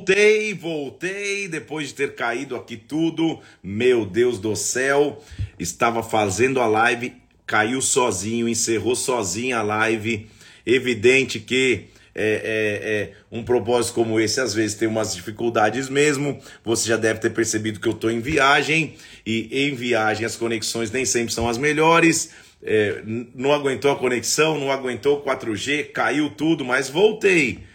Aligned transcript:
Voltei, 0.00 0.54
voltei, 0.54 1.48
depois 1.48 1.88
de 1.88 1.94
ter 1.94 2.14
caído 2.14 2.56
aqui 2.56 2.76
tudo, 2.76 3.38
meu 3.62 4.06
Deus 4.06 4.38
do 4.38 4.56
céu, 4.56 5.22
estava 5.58 6.02
fazendo 6.02 6.60
a 6.60 6.66
live, 6.66 7.12
caiu 7.46 7.82
sozinho, 7.82 8.48
encerrou 8.48 8.96
sozinho 8.96 9.56
a 9.56 9.62
live. 9.62 10.28
Evidente 10.64 11.38
que 11.38 11.88
é, 12.14 12.22
é, 12.22 12.90
é, 12.90 13.12
um 13.30 13.44
propósito 13.44 13.94
como 13.94 14.18
esse 14.18 14.40
às 14.40 14.54
vezes 14.54 14.76
tem 14.76 14.88
umas 14.88 15.14
dificuldades 15.14 15.88
mesmo. 15.88 16.40
Você 16.64 16.88
já 16.88 16.96
deve 16.96 17.20
ter 17.20 17.30
percebido 17.30 17.78
que 17.78 17.86
eu 17.86 17.92
estou 17.92 18.10
em 18.10 18.20
viagem 18.20 18.94
e 19.26 19.68
em 19.68 19.74
viagem 19.74 20.24
as 20.24 20.34
conexões 20.34 20.90
nem 20.90 21.04
sempre 21.04 21.34
são 21.34 21.48
as 21.48 21.58
melhores. 21.58 22.30
É, 22.62 23.02
não 23.34 23.52
aguentou 23.52 23.90
a 23.90 23.96
conexão, 23.96 24.58
não 24.58 24.70
aguentou 24.70 25.18
o 25.18 25.22
4G, 25.22 25.92
caiu 25.92 26.30
tudo, 26.30 26.64
mas 26.64 26.88
voltei. 26.88 27.69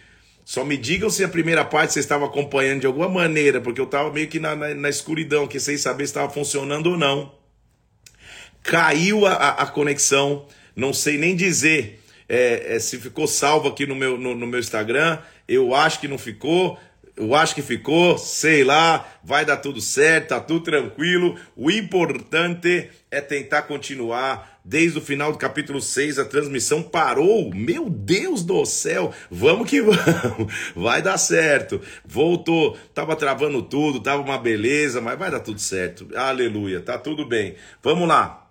Só 0.46 0.64
me 0.64 0.76
digam 0.76 1.10
se 1.10 1.24
a 1.24 1.28
primeira 1.28 1.64
parte 1.64 1.92
você 1.92 1.98
estava 1.98 2.24
acompanhando 2.24 2.82
de 2.82 2.86
alguma 2.86 3.08
maneira, 3.08 3.60
porque 3.60 3.80
eu 3.80 3.84
estava 3.84 4.12
meio 4.12 4.28
que 4.28 4.38
na, 4.38 4.54
na, 4.54 4.72
na, 4.76 4.88
escuridão, 4.88 5.48
que 5.48 5.58
sem 5.58 5.76
saber 5.76 6.06
se 6.06 6.10
estava 6.10 6.32
funcionando 6.32 6.90
ou 6.90 6.96
não. 6.96 7.34
Caiu 8.62 9.26
a, 9.26 9.32
a 9.32 9.66
conexão, 9.66 10.46
não 10.76 10.92
sei 10.92 11.18
nem 11.18 11.34
dizer 11.34 12.00
é, 12.28 12.76
é, 12.76 12.78
se 12.78 12.96
ficou 12.96 13.26
salvo 13.26 13.66
aqui 13.66 13.86
no 13.86 13.96
meu, 13.96 14.16
no, 14.16 14.36
no 14.36 14.46
meu 14.46 14.60
Instagram. 14.60 15.18
Eu 15.48 15.74
acho 15.74 15.98
que 15.98 16.06
não 16.06 16.16
ficou. 16.16 16.78
Eu 17.16 17.34
acho 17.34 17.54
que 17.54 17.62
ficou, 17.62 18.18
sei 18.18 18.62
lá, 18.62 19.08
vai 19.24 19.42
dar 19.42 19.56
tudo 19.56 19.80
certo, 19.80 20.28
tá 20.28 20.40
tudo 20.40 20.60
tranquilo. 20.60 21.34
O 21.56 21.70
importante 21.70 22.90
é 23.10 23.22
tentar 23.22 23.62
continuar. 23.62 24.60
Desde 24.62 24.98
o 24.98 25.00
final 25.00 25.32
do 25.32 25.38
capítulo 25.38 25.80
6, 25.80 26.18
a 26.18 26.24
transmissão 26.26 26.82
parou. 26.82 27.54
Meu 27.54 27.88
Deus 27.88 28.44
do 28.44 28.66
céu, 28.66 29.14
vamos 29.30 29.70
que 29.70 29.80
vamos. 29.80 30.52
Vai 30.74 31.00
dar 31.00 31.16
certo. 31.16 31.80
Voltou, 32.04 32.76
tava 32.92 33.16
travando 33.16 33.62
tudo, 33.62 34.00
tava 34.00 34.20
uma 34.20 34.36
beleza, 34.36 35.00
mas 35.00 35.18
vai 35.18 35.30
dar 35.30 35.40
tudo 35.40 35.58
certo. 35.58 36.08
Aleluia, 36.14 36.82
tá 36.82 36.98
tudo 36.98 37.24
bem. 37.24 37.54
Vamos 37.82 38.06
lá. 38.06 38.46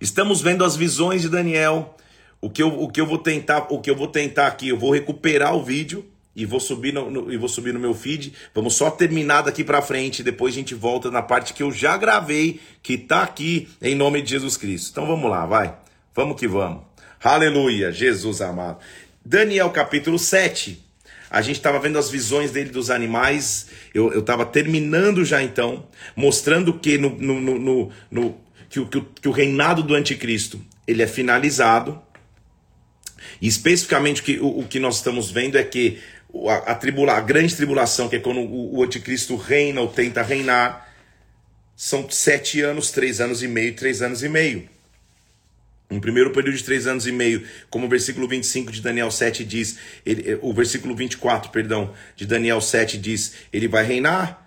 Estamos 0.00 0.40
vendo 0.40 0.64
as 0.64 0.76
visões 0.76 1.20
de 1.20 1.28
Daniel. 1.28 1.94
O 2.40 2.48
que 2.48 2.62
eu, 2.62 2.68
o 2.80 2.88
que 2.88 3.00
eu 3.00 3.06
vou 3.06 3.18
tentar, 3.18 3.66
o 3.68 3.82
que 3.82 3.90
eu 3.90 3.96
vou 3.96 4.08
tentar 4.08 4.46
aqui, 4.46 4.68
eu 4.68 4.78
vou 4.78 4.92
recuperar 4.92 5.54
o 5.54 5.62
vídeo 5.62 6.08
e 6.40 6.46
vou 6.46 6.58
subir 6.58 6.94
no, 6.94 7.10
no, 7.10 7.32
e 7.32 7.36
vou 7.36 7.48
subir 7.48 7.74
no 7.74 7.78
meu 7.78 7.92
feed. 7.92 8.32
Vamos 8.54 8.74
só 8.74 8.90
terminar 8.90 9.42
daqui 9.42 9.62
para 9.62 9.82
frente, 9.82 10.22
depois 10.22 10.54
a 10.54 10.56
gente 10.56 10.74
volta 10.74 11.10
na 11.10 11.20
parte 11.20 11.52
que 11.52 11.62
eu 11.62 11.70
já 11.70 11.96
gravei, 11.98 12.60
que 12.82 12.96
tá 12.96 13.22
aqui 13.22 13.68
em 13.82 13.94
nome 13.94 14.22
de 14.22 14.30
Jesus 14.30 14.56
Cristo. 14.56 14.90
Então 14.90 15.06
vamos 15.06 15.30
lá, 15.30 15.44
vai. 15.44 15.74
Vamos 16.14 16.40
que 16.40 16.48
vamos. 16.48 16.82
Aleluia, 17.22 17.92
Jesus 17.92 18.40
amado. 18.40 18.78
Daniel 19.22 19.68
capítulo 19.68 20.18
7. 20.18 20.82
A 21.30 21.42
gente 21.42 21.56
estava 21.56 21.78
vendo 21.78 21.98
as 21.98 22.10
visões 22.10 22.50
dele 22.50 22.70
dos 22.70 22.90
animais. 22.90 23.68
Eu 23.92 24.18
estava 24.18 24.46
terminando 24.46 25.24
já 25.24 25.42
então, 25.42 25.86
mostrando 26.16 26.72
que 26.72 26.96
no, 26.96 27.10
no, 27.10 27.40
no, 27.40 27.90
no 28.10 28.36
que, 28.70 28.84
que, 28.86 29.00
que 29.20 29.28
o 29.28 29.30
reinado 29.32 29.82
do 29.82 29.94
anticristo 29.94 30.60
ele 30.86 31.02
é 31.02 31.06
finalizado. 31.06 32.00
E 33.40 33.46
especificamente 33.46 34.22
que, 34.22 34.38
o, 34.38 34.60
o 34.60 34.66
que 34.66 34.80
nós 34.80 34.96
estamos 34.96 35.30
vendo 35.30 35.56
é 35.56 35.62
que 35.62 35.98
a, 36.48 36.72
a, 36.72 36.74
tribula, 36.74 37.14
a 37.14 37.20
grande 37.20 37.54
tribulação, 37.54 38.08
que 38.08 38.16
é 38.16 38.18
quando 38.20 38.40
o, 38.40 38.78
o 38.78 38.82
anticristo 38.82 39.36
reina 39.36 39.80
ou 39.80 39.88
tenta 39.88 40.22
reinar, 40.22 40.88
são 41.76 42.08
sete 42.10 42.60
anos, 42.60 42.90
três 42.90 43.20
anos 43.20 43.42
e 43.42 43.48
meio, 43.48 43.74
três 43.74 44.02
anos 44.02 44.22
e 44.22 44.28
meio. 44.28 44.68
Um 45.90 45.98
primeiro 45.98 46.30
período 46.30 46.56
de 46.56 46.62
três 46.62 46.86
anos 46.86 47.06
e 47.06 47.12
meio, 47.12 47.44
como 47.68 47.86
o 47.86 47.88
versículo 47.88 48.28
25 48.28 48.70
de 48.70 48.80
Daniel 48.80 49.10
7 49.10 49.44
diz, 49.44 49.78
ele, 50.06 50.38
o 50.40 50.52
versículo 50.52 50.94
24, 50.94 51.50
perdão, 51.50 51.92
de 52.14 52.26
Daniel 52.26 52.60
7 52.60 52.96
diz, 52.96 53.34
ele 53.52 53.66
vai 53.66 53.84
reinar 53.84 54.46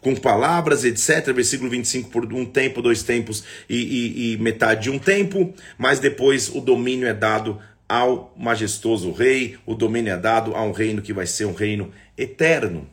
com 0.00 0.14
palavras, 0.14 0.84
etc. 0.84 1.32
Versículo 1.32 1.70
25, 1.70 2.10
por 2.10 2.30
um 2.32 2.44
tempo, 2.44 2.82
dois 2.82 3.02
tempos 3.02 3.42
e, 3.68 3.76
e, 3.76 4.34
e 4.34 4.36
metade 4.36 4.82
de 4.82 4.90
um 4.90 4.98
tempo, 4.98 5.52
mas 5.78 5.98
depois 5.98 6.48
o 6.54 6.60
domínio 6.60 7.08
é 7.08 7.14
dado 7.14 7.58
ao 7.88 8.32
majestoso 8.36 9.12
rei, 9.12 9.56
o 9.66 9.74
domínio 9.74 10.12
é 10.12 10.16
dado 10.16 10.54
a 10.54 10.62
um 10.62 10.72
reino 10.72 11.02
que 11.02 11.12
vai 11.12 11.26
ser 11.26 11.44
um 11.44 11.54
reino 11.54 11.90
eterno. 12.16 12.88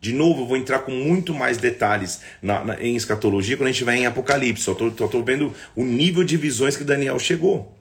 De 0.00 0.12
novo, 0.12 0.42
eu 0.42 0.46
vou 0.46 0.56
entrar 0.56 0.80
com 0.80 0.92
muito 0.92 1.34
mais 1.34 1.56
detalhes 1.56 2.20
na, 2.40 2.64
na, 2.64 2.82
em 2.82 2.94
escatologia 2.96 3.56
quando 3.56 3.68
a 3.68 3.72
gente 3.72 3.84
vai 3.84 3.96
em 3.96 4.06
Apocalipse. 4.06 4.62
Só 4.62 4.72
estou 4.72 5.24
vendo 5.24 5.52
o 5.74 5.84
nível 5.84 6.22
de 6.22 6.36
visões 6.36 6.76
que 6.76 6.84
Daniel 6.84 7.18
chegou. 7.18 7.74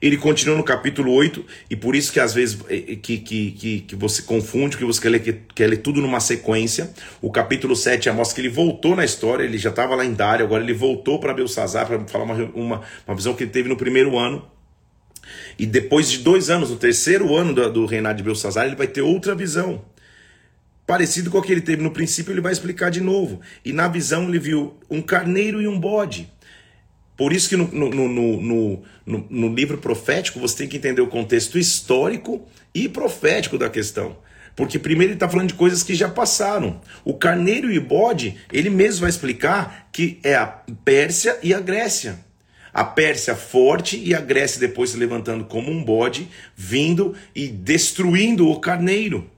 Ele 0.00 0.16
continua 0.16 0.56
no 0.56 0.64
capítulo 0.64 1.12
8, 1.12 1.44
e 1.68 1.76
por 1.76 1.94
isso 1.94 2.10
que 2.10 2.18
às 2.18 2.32
vezes 2.32 2.58
eh, 2.70 2.92
eh, 2.92 2.96
que, 2.96 3.18
que, 3.18 3.50
que, 3.50 3.80
que 3.80 3.94
você 3.94 4.22
confunde, 4.22 4.78
que 4.78 4.84
você 4.84 4.98
quer 4.98 5.10
ler, 5.10 5.42
quer 5.54 5.66
ler 5.66 5.76
tudo 5.78 6.00
numa 6.00 6.20
sequência. 6.20 6.90
O 7.20 7.30
capítulo 7.30 7.76
7 7.76 8.06
já 8.06 8.12
mostra 8.12 8.34
que 8.34 8.40
ele 8.40 8.48
voltou 8.48 8.96
na 8.96 9.04
história, 9.04 9.44
ele 9.44 9.58
já 9.58 9.68
estava 9.68 9.94
lá 9.94 10.04
em 10.04 10.14
Dário, 10.14 10.46
agora 10.46 10.62
ele 10.62 10.72
voltou 10.72 11.20
para 11.20 11.34
Belsazar 11.34 11.86
para 11.86 12.00
falar 12.06 12.24
uma, 12.24 12.34
uma, 12.54 12.80
uma 13.06 13.14
visão 13.14 13.34
que 13.34 13.44
ele 13.44 13.50
teve 13.50 13.68
no 13.68 13.76
primeiro 13.76 14.16
ano. 14.18 14.42
E 15.58 15.66
depois 15.66 16.10
de 16.10 16.18
dois 16.18 16.50
anos, 16.50 16.70
no 16.70 16.76
terceiro 16.76 17.34
ano 17.36 17.52
do, 17.52 17.72
do 17.72 17.86
reinado 17.86 18.18
de 18.18 18.22
Belsazar, 18.22 18.66
ele 18.66 18.76
vai 18.76 18.86
ter 18.86 19.02
outra 19.02 19.34
visão. 19.34 19.84
Parecido 20.86 21.30
com 21.30 21.38
a 21.38 21.42
que 21.42 21.52
ele 21.52 21.60
teve 21.60 21.82
no 21.82 21.92
princípio, 21.92 22.32
ele 22.32 22.40
vai 22.40 22.52
explicar 22.52 22.90
de 22.90 23.00
novo. 23.00 23.40
E 23.64 23.72
na 23.72 23.86
visão 23.86 24.28
ele 24.28 24.38
viu 24.38 24.74
um 24.90 25.00
carneiro 25.00 25.62
e 25.62 25.68
um 25.68 25.78
bode. 25.78 26.28
Por 27.16 27.32
isso 27.32 27.48
que 27.48 27.56
no, 27.56 27.68
no, 27.68 28.08
no, 28.08 28.40
no, 28.40 29.26
no 29.28 29.54
livro 29.54 29.78
profético 29.78 30.40
você 30.40 30.56
tem 30.56 30.68
que 30.68 30.78
entender 30.78 31.02
o 31.02 31.06
contexto 31.06 31.58
histórico 31.58 32.48
e 32.74 32.88
profético 32.88 33.58
da 33.58 33.68
questão. 33.68 34.16
Porque 34.56 34.78
primeiro 34.78 35.12
ele 35.12 35.16
está 35.16 35.28
falando 35.28 35.48
de 35.48 35.54
coisas 35.54 35.82
que 35.82 35.94
já 35.94 36.08
passaram. 36.08 36.80
O 37.04 37.14
carneiro 37.14 37.70
e 37.70 37.78
o 37.78 37.84
bode, 37.84 38.36
ele 38.52 38.70
mesmo 38.70 39.02
vai 39.02 39.10
explicar 39.10 39.88
que 39.92 40.18
é 40.22 40.34
a 40.34 40.46
Pérsia 40.46 41.38
e 41.42 41.54
a 41.54 41.60
Grécia. 41.60 42.18
A 42.72 42.84
Pérsia 42.84 43.34
forte 43.34 43.98
e 43.98 44.14
a 44.14 44.20
Grécia 44.20 44.60
depois 44.60 44.90
se 44.90 44.96
levantando 44.96 45.44
como 45.44 45.70
um 45.70 45.82
bode, 45.82 46.28
vindo 46.56 47.14
e 47.34 47.48
destruindo 47.48 48.48
o 48.48 48.60
carneiro. 48.60 49.30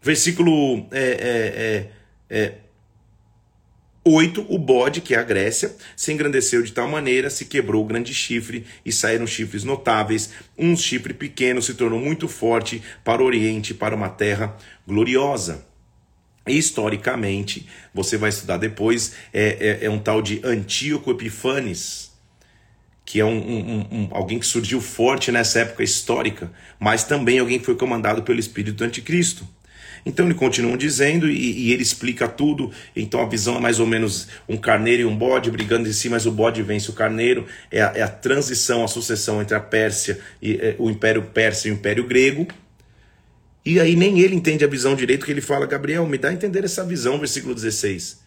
Versículo 0.00 0.86
é, 0.92 1.90
é, 2.30 2.36
é, 2.38 2.54
8. 4.04 4.40
É, 4.40 4.44
o 4.48 4.56
bode, 4.56 5.00
que 5.00 5.14
é 5.14 5.18
a 5.18 5.22
Grécia, 5.24 5.74
se 5.96 6.12
engrandeceu 6.12 6.62
de 6.62 6.72
tal 6.72 6.88
maneira, 6.88 7.28
se 7.28 7.44
quebrou 7.44 7.82
o 7.82 7.86
grande 7.86 8.14
chifre 8.14 8.64
e 8.84 8.92
saíram 8.92 9.26
chifres 9.26 9.64
notáveis. 9.64 10.30
Um 10.56 10.76
chifre 10.76 11.12
pequeno 11.12 11.60
se 11.60 11.74
tornou 11.74 11.98
muito 11.98 12.28
forte 12.28 12.80
para 13.02 13.20
o 13.20 13.26
Oriente, 13.26 13.74
para 13.74 13.96
uma 13.96 14.08
terra 14.08 14.56
gloriosa. 14.86 15.66
Historicamente, 16.46 17.66
você 17.92 18.16
vai 18.16 18.30
estudar 18.30 18.56
depois, 18.56 19.14
é, 19.32 19.78
é, 19.80 19.86
é 19.86 19.90
um 19.90 19.98
tal 19.98 20.22
de 20.22 20.40
Antíoco 20.44 21.10
Epifanes, 21.10 22.12
que 23.04 23.20
é 23.20 23.24
um, 23.24 23.38
um, 23.38 23.86
um, 23.90 24.08
alguém 24.10 24.38
que 24.38 24.46
surgiu 24.46 24.80
forte 24.80 25.30
nessa 25.32 25.60
época 25.60 25.82
histórica, 25.82 26.50
mas 26.78 27.04
também 27.04 27.38
alguém 27.38 27.58
que 27.58 27.64
foi 27.64 27.76
comandado 27.76 28.22
pelo 28.22 28.40
Espírito 28.40 28.76
do 28.76 28.84
Anticristo. 28.84 29.46
Então 30.04 30.24
ele 30.24 30.34
continua 30.34 30.76
dizendo 30.76 31.28
e, 31.28 31.66
e, 31.66 31.72
ele 31.72 31.82
explica 31.82 32.28
tudo. 32.28 32.70
Então 32.94 33.20
a 33.20 33.26
visão 33.26 33.56
é 33.56 33.60
mais 33.60 33.80
ou 33.80 33.86
menos 33.86 34.28
um 34.48 34.56
carneiro 34.56 35.02
e 35.02 35.04
um 35.04 35.16
bode 35.16 35.50
brigando 35.50 35.88
em 35.88 35.92
si, 35.92 36.08
mas 36.08 36.26
o 36.26 36.30
bode 36.30 36.62
vence 36.62 36.88
o 36.88 36.92
carneiro. 36.92 37.44
É 37.72 37.82
a, 37.82 37.92
é 37.96 38.02
a 38.02 38.08
transição, 38.08 38.84
a 38.84 38.88
sucessão 38.88 39.42
entre 39.42 39.56
a 39.56 39.60
Pérsia 39.60 40.20
e 40.40 40.54
é, 40.54 40.76
o 40.78 40.88
Império 40.88 41.22
Persa 41.22 41.66
e 41.66 41.72
o 41.72 41.74
Império 41.74 42.06
Grego. 42.06 42.46
E 43.66 43.80
aí 43.80 43.96
nem 43.96 44.20
ele 44.20 44.36
entende 44.36 44.64
a 44.64 44.68
visão 44.68 44.94
direito, 44.94 45.26
que 45.26 45.32
ele 45.32 45.40
fala, 45.40 45.66
Gabriel, 45.66 46.06
me 46.06 46.16
dá 46.16 46.28
a 46.28 46.32
entender 46.32 46.64
essa 46.64 46.84
visão, 46.84 47.18
versículo 47.18 47.52
16. 47.52 48.20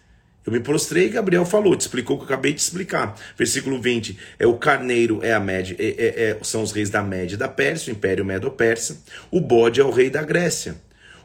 Eu 0.46 0.52
me 0.52 0.60
prostrei 0.60 1.06
e 1.06 1.10
Gabriel 1.10 1.46
falou, 1.46 1.78
te 1.78 1.82
explicou 1.82 2.18
o 2.18 2.20
que 2.20 2.24
eu 2.24 2.28
acabei 2.28 2.52
de 2.52 2.60
explicar. 2.60 3.16
Versículo 3.38 3.82
20, 3.82 4.18
é 4.38 4.46
o 4.46 4.56
carneiro 4.56 5.22
é 5.24 5.32
a 5.32 5.40
média, 5.40 5.78
é, 5.80 5.88
é, 5.88 6.30
é, 6.32 6.38
são 6.42 6.62
os 6.62 6.74
reis 6.74 6.90
da 6.90 7.02
Média 7.02 7.38
da 7.38 7.48
Pérsia, 7.48 7.94
o 7.94 7.96
Império 7.96 8.26
Medo-Persa. 8.26 9.02
O 9.32 9.40
bode 9.40 9.80
é 9.80 9.84
o 9.84 9.92
rei 9.92 10.10
da 10.10 10.22
Grécia. 10.24 10.76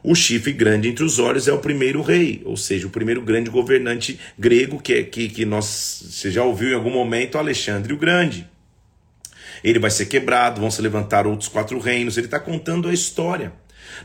O 0.01 0.15
chifre 0.15 0.53
grande 0.53 0.87
entre 0.87 1.03
os 1.03 1.19
olhos 1.19 1.49
é 1.49 1.51
o 1.51 1.59
primeiro 1.59 2.01
rei, 2.01 2.41
ou 2.45 2.55
seja, 2.55 2.87
o 2.87 2.91
primeiro 2.91 3.21
grande 3.21 3.49
governante 3.49 4.17
grego 4.39 4.79
que, 4.79 4.93
é, 4.93 5.03
que, 5.03 5.27
que 5.27 5.43
nós, 5.43 6.05
você 6.09 6.31
já 6.31 6.43
ouviu 6.43 6.69
em 6.69 6.75
algum 6.75 6.91
momento, 6.91 7.37
Alexandre 7.37 7.91
o 7.91 7.97
Grande. 7.97 8.47
Ele 9.61 9.79
vai 9.79 9.91
ser 9.91 10.05
quebrado, 10.05 10.61
vão 10.61 10.71
se 10.71 10.81
levantar 10.81 11.27
outros 11.27 11.49
quatro 11.49 11.79
reinos. 11.79 12.15
Ele 12.15 12.27
está 12.27 12.39
contando 12.39 12.87
a 12.87 12.93
história. 12.93 13.51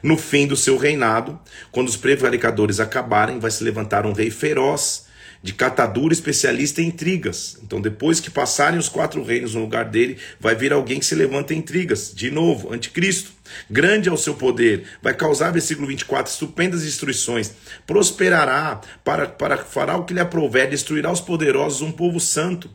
No 0.02 0.16
fim 0.16 0.46
do 0.46 0.56
seu 0.56 0.76
reinado, 0.76 1.38
quando 1.70 1.88
os 1.88 1.96
prevaricadores 1.96 2.80
acabarem, 2.80 3.38
vai 3.38 3.50
se 3.50 3.64
levantar 3.64 4.06
um 4.06 4.12
rei 4.12 4.30
feroz, 4.30 5.08
de 5.42 5.54
catadura 5.54 6.12
especialista 6.12 6.82
em 6.82 6.88
intrigas. 6.88 7.58
Então, 7.62 7.80
depois 7.80 8.20
que 8.20 8.30
passarem 8.30 8.78
os 8.78 8.88
quatro 8.88 9.22
reinos 9.22 9.54
no 9.54 9.62
lugar 9.62 9.86
dele, 9.86 10.18
vai 10.38 10.54
vir 10.54 10.72
alguém 10.72 10.98
que 10.98 11.06
se 11.06 11.14
levanta 11.14 11.54
em 11.54 11.58
intrigas. 11.58 12.12
De 12.14 12.30
novo, 12.30 12.72
anticristo. 12.72 13.32
Grande 13.68 14.08
é 14.08 14.12
o 14.12 14.16
seu 14.16 14.34
poder, 14.34 14.84
vai 15.02 15.12
causar, 15.12 15.50
versículo 15.50 15.88
24, 15.88 16.30
estupendas 16.30 16.84
destruições. 16.84 17.52
Prosperará, 17.84 18.80
para, 19.02 19.26
para 19.26 19.56
fará 19.56 19.96
o 19.96 20.04
que 20.04 20.14
lhe 20.14 20.20
aprouver, 20.20 20.70
destruirá 20.70 21.10
os 21.10 21.20
poderosos, 21.20 21.80
um 21.80 21.90
povo 21.90 22.20
santo. 22.20 22.70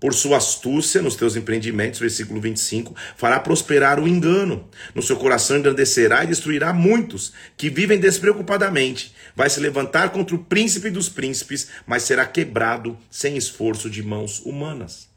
Por 0.00 0.14
sua 0.14 0.36
astúcia 0.36 1.02
nos 1.02 1.16
teus 1.16 1.36
empreendimentos, 1.36 2.00
versículo 2.00 2.40
25, 2.40 2.94
fará 3.16 3.40
prosperar 3.40 4.00
o 4.00 4.06
engano. 4.06 4.68
No 4.94 5.02
seu 5.02 5.16
coração 5.16 5.58
engrandecerá 5.58 6.24
e 6.24 6.28
destruirá 6.28 6.72
muitos 6.72 7.32
que 7.56 7.68
vivem 7.68 7.98
despreocupadamente. 7.98 9.14
Vai 9.34 9.50
se 9.50 9.60
levantar 9.60 10.10
contra 10.10 10.34
o 10.34 10.44
príncipe 10.44 10.90
dos 10.90 11.08
príncipes, 11.08 11.68
mas 11.86 12.04
será 12.04 12.24
quebrado 12.24 12.96
sem 13.10 13.36
esforço 13.36 13.90
de 13.90 14.02
mãos 14.02 14.40
humanas. 14.40 15.08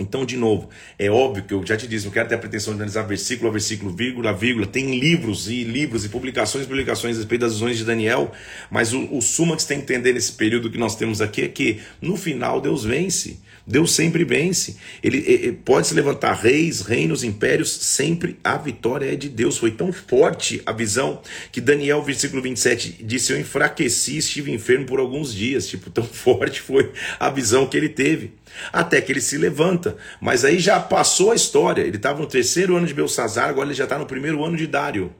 Então, 0.00 0.24
de 0.24 0.34
novo, 0.34 0.70
é 0.98 1.10
óbvio 1.10 1.44
que 1.44 1.52
eu 1.52 1.64
já 1.64 1.76
te 1.76 1.86
disse, 1.86 2.06
não 2.06 2.12
quero 2.12 2.26
ter 2.26 2.34
a 2.34 2.38
pretensão 2.38 2.72
de 2.72 2.78
analisar 2.78 3.02
versículo 3.02 3.50
a 3.50 3.52
versículo, 3.52 3.94
vírgula 3.94 4.30
a 4.30 4.32
vírgula. 4.32 4.66
Tem 4.66 4.98
livros 4.98 5.48
e 5.50 5.62
livros 5.62 6.06
e 6.06 6.08
publicações 6.08 6.64
e 6.64 6.68
publicações 6.68 7.16
a 7.16 7.18
respeito 7.18 7.42
das 7.42 7.52
visões 7.52 7.76
de 7.76 7.84
Daniel, 7.84 8.32
mas 8.70 8.94
o, 8.94 9.14
o 9.14 9.20
suma 9.20 9.54
que 9.54 9.62
você 9.62 9.68
tem 9.68 9.78
que 9.78 9.84
entender 9.84 10.14
nesse 10.14 10.32
período 10.32 10.70
que 10.70 10.78
nós 10.78 10.96
temos 10.96 11.20
aqui 11.20 11.42
é 11.42 11.48
que 11.48 11.80
no 12.00 12.16
final 12.16 12.62
Deus 12.62 12.82
vence. 12.82 13.38
Deus 13.66 13.92
sempre 13.92 14.24
vence. 14.24 14.76
Ele, 15.02 15.18
ele, 15.18 15.52
pode 15.52 15.86
se 15.86 15.94
levantar 15.94 16.32
reis, 16.32 16.80
reinos, 16.80 17.22
impérios, 17.22 17.70
sempre 17.70 18.38
a 18.42 18.56
vitória 18.56 19.12
é 19.12 19.14
de 19.14 19.28
Deus. 19.28 19.58
Foi 19.58 19.70
tão 19.70 19.92
forte 19.92 20.62
a 20.64 20.72
visão 20.72 21.20
que 21.52 21.60
Daniel, 21.60 22.02
versículo 22.02 22.40
27, 22.40 23.04
disse: 23.04 23.32
Eu 23.32 23.38
enfraqueci, 23.38 24.16
estive 24.16 24.50
enfermo 24.50 24.86
por 24.86 24.98
alguns 24.98 25.32
dias. 25.32 25.68
Tipo, 25.68 25.90
tão 25.90 26.02
forte 26.08 26.60
foi 26.60 26.90
a 27.20 27.28
visão 27.30 27.66
que 27.66 27.76
ele 27.76 27.90
teve 27.90 28.32
até 28.72 29.00
que 29.00 29.12
ele 29.12 29.20
se 29.20 29.36
levanta. 29.36 29.96
Mas 30.20 30.44
aí 30.44 30.58
já 30.58 30.78
passou 30.80 31.32
a 31.32 31.34
história. 31.34 31.82
Ele 31.82 31.96
estava 31.96 32.20
no 32.20 32.26
terceiro 32.26 32.76
ano 32.76 32.86
de 32.86 32.94
Belsazar, 32.94 33.48
agora 33.48 33.68
ele 33.68 33.74
já 33.74 33.84
está 33.84 33.98
no 33.98 34.06
primeiro 34.06 34.44
ano 34.44 34.56
de 34.56 34.66
Dário. 34.66 35.14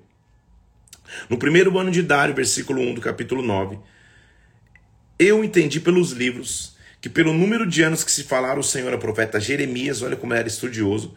No 1.29 1.37
primeiro 1.37 1.77
ano 1.79 1.91
de 1.91 2.03
Dário, 2.03 2.35
versículo 2.35 2.81
1 2.81 2.95
do 2.95 3.01
capítulo 3.01 3.43
9, 3.43 3.79
eu 5.19 5.45
entendi 5.45 5.81
pelos 5.81 6.13
livros 6.13 6.77
que, 7.01 7.09
pelo 7.09 7.33
número 7.33 7.67
de 7.67 7.83
anos 7.83 8.05
que 8.05 8.13
se 8.13 8.25
falaram 8.25 8.61
o 8.61 8.65
Senhor 8.65 8.93
a 8.93 8.99
profeta 8.99 9.41
Jeremias, 9.41 10.03
olha 10.03 10.17
como 10.17 10.35
era 10.35 10.47
estudioso, 10.47 11.15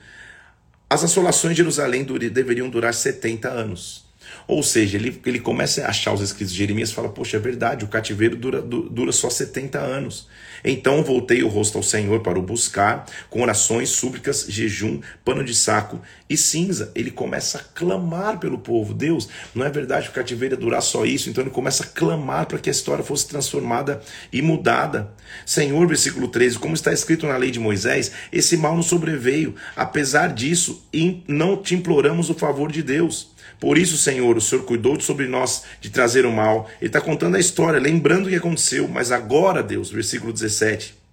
as 0.90 1.04
assolações 1.04 1.56
de 1.56 1.58
Jerusalém 1.58 2.04
deveriam 2.04 2.70
durar 2.70 2.94
70 2.94 3.50
anos. 3.50 4.03
Ou 4.48 4.62
seja, 4.62 4.98
ele, 4.98 5.22
ele 5.26 5.40
começa 5.40 5.84
a 5.84 5.90
achar 5.90 6.14
os 6.14 6.22
escritos 6.22 6.54
de 6.54 6.60
Jeremias 6.60 6.90
e 6.90 6.94
fala: 6.94 7.10
Poxa, 7.10 7.38
é 7.38 7.40
verdade, 7.40 7.86
o 7.86 7.88
cativeiro 7.88 8.36
dura, 8.36 8.62
dura 8.62 9.12
só 9.12 9.30
70 9.30 9.80
anos. 9.80 10.28
Então 10.64 11.04
voltei 11.04 11.44
o 11.44 11.50
rosto 11.50 11.78
ao 11.78 11.84
Senhor 11.84 12.22
para 12.22 12.40
o 12.40 12.42
buscar, 12.42 13.06
com 13.30 13.42
orações, 13.42 13.90
súplicas, 13.90 14.46
jejum, 14.48 15.02
pano 15.26 15.44
de 15.44 15.54
saco 15.54 16.02
e 16.30 16.38
cinza. 16.38 16.92
Ele 16.96 17.12
começa 17.12 17.58
a 17.58 17.62
clamar 17.62 18.40
pelo 18.40 18.58
povo. 18.58 18.94
Deus, 18.94 19.28
não 19.54 19.66
é 19.66 19.70
verdade 19.70 20.06
que 20.06 20.12
o 20.12 20.16
cativeiro 20.16 20.56
ia 20.56 20.60
durar 20.60 20.82
só 20.82 21.06
isso? 21.06 21.30
Então 21.30 21.44
ele 21.44 21.52
começa 21.52 21.84
a 21.84 21.88
clamar 21.88 22.46
para 22.46 22.60
que 22.60 22.70
a 22.70 22.72
história 22.72 23.04
fosse 23.04 23.28
transformada 23.28 24.02
e 24.32 24.42
mudada. 24.42 25.12
Senhor, 25.46 25.86
versículo 25.86 26.30
13, 26.30 26.58
como 26.60 26.76
está 26.76 26.94
escrito 26.94 27.28
na 27.28 27.36
lei 27.36 27.52
de 27.52 27.60
Moisés, 27.60 28.12
esse 28.32 28.56
mal 28.56 28.76
nos 28.76 28.86
sobreveio. 28.86 29.56
Apesar 29.76 30.34
disso, 30.34 30.86
não 31.28 31.62
te 31.62 31.76
imploramos 31.76 32.30
o 32.30 32.34
favor 32.34 32.72
de 32.72 32.82
Deus. 32.82 33.33
Por 33.60 33.78
isso, 33.78 33.98
Senhor, 33.98 34.36
o 34.38 34.42
Senhor 34.42 34.64
cuidou 34.64 35.00
sobre 35.00 35.28
nós 35.28 35.64
de 35.80 35.90
trazer 35.90 36.26
o 36.26 36.32
mal. 36.32 36.70
Ele 36.80 36.88
está 36.88 37.00
contando 37.00 37.36
a 37.36 37.40
história, 37.40 37.80
lembrando 37.80 38.26
o 38.26 38.30
que 38.30 38.36
aconteceu. 38.36 38.88
Mas 38.88 39.12
agora, 39.12 39.64
Deus, 39.64 39.90
versículo 39.90 40.34
17. 40.34 41.04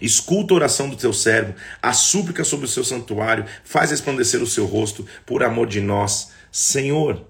Escuta 0.00 0.52
a 0.52 0.56
oração 0.56 0.88
do 0.88 0.96
teu 0.96 1.12
servo, 1.12 1.54
a 1.80 1.92
súplica 1.92 2.44
sobre 2.44 2.66
o 2.66 2.68
seu 2.68 2.84
santuário, 2.84 3.44
faz 3.64 3.90
resplandecer 3.90 4.42
o 4.42 4.46
seu 4.46 4.66
rosto, 4.66 5.06
por 5.24 5.42
amor 5.42 5.66
de 5.66 5.80
nós, 5.80 6.30
Senhor. 6.50 7.24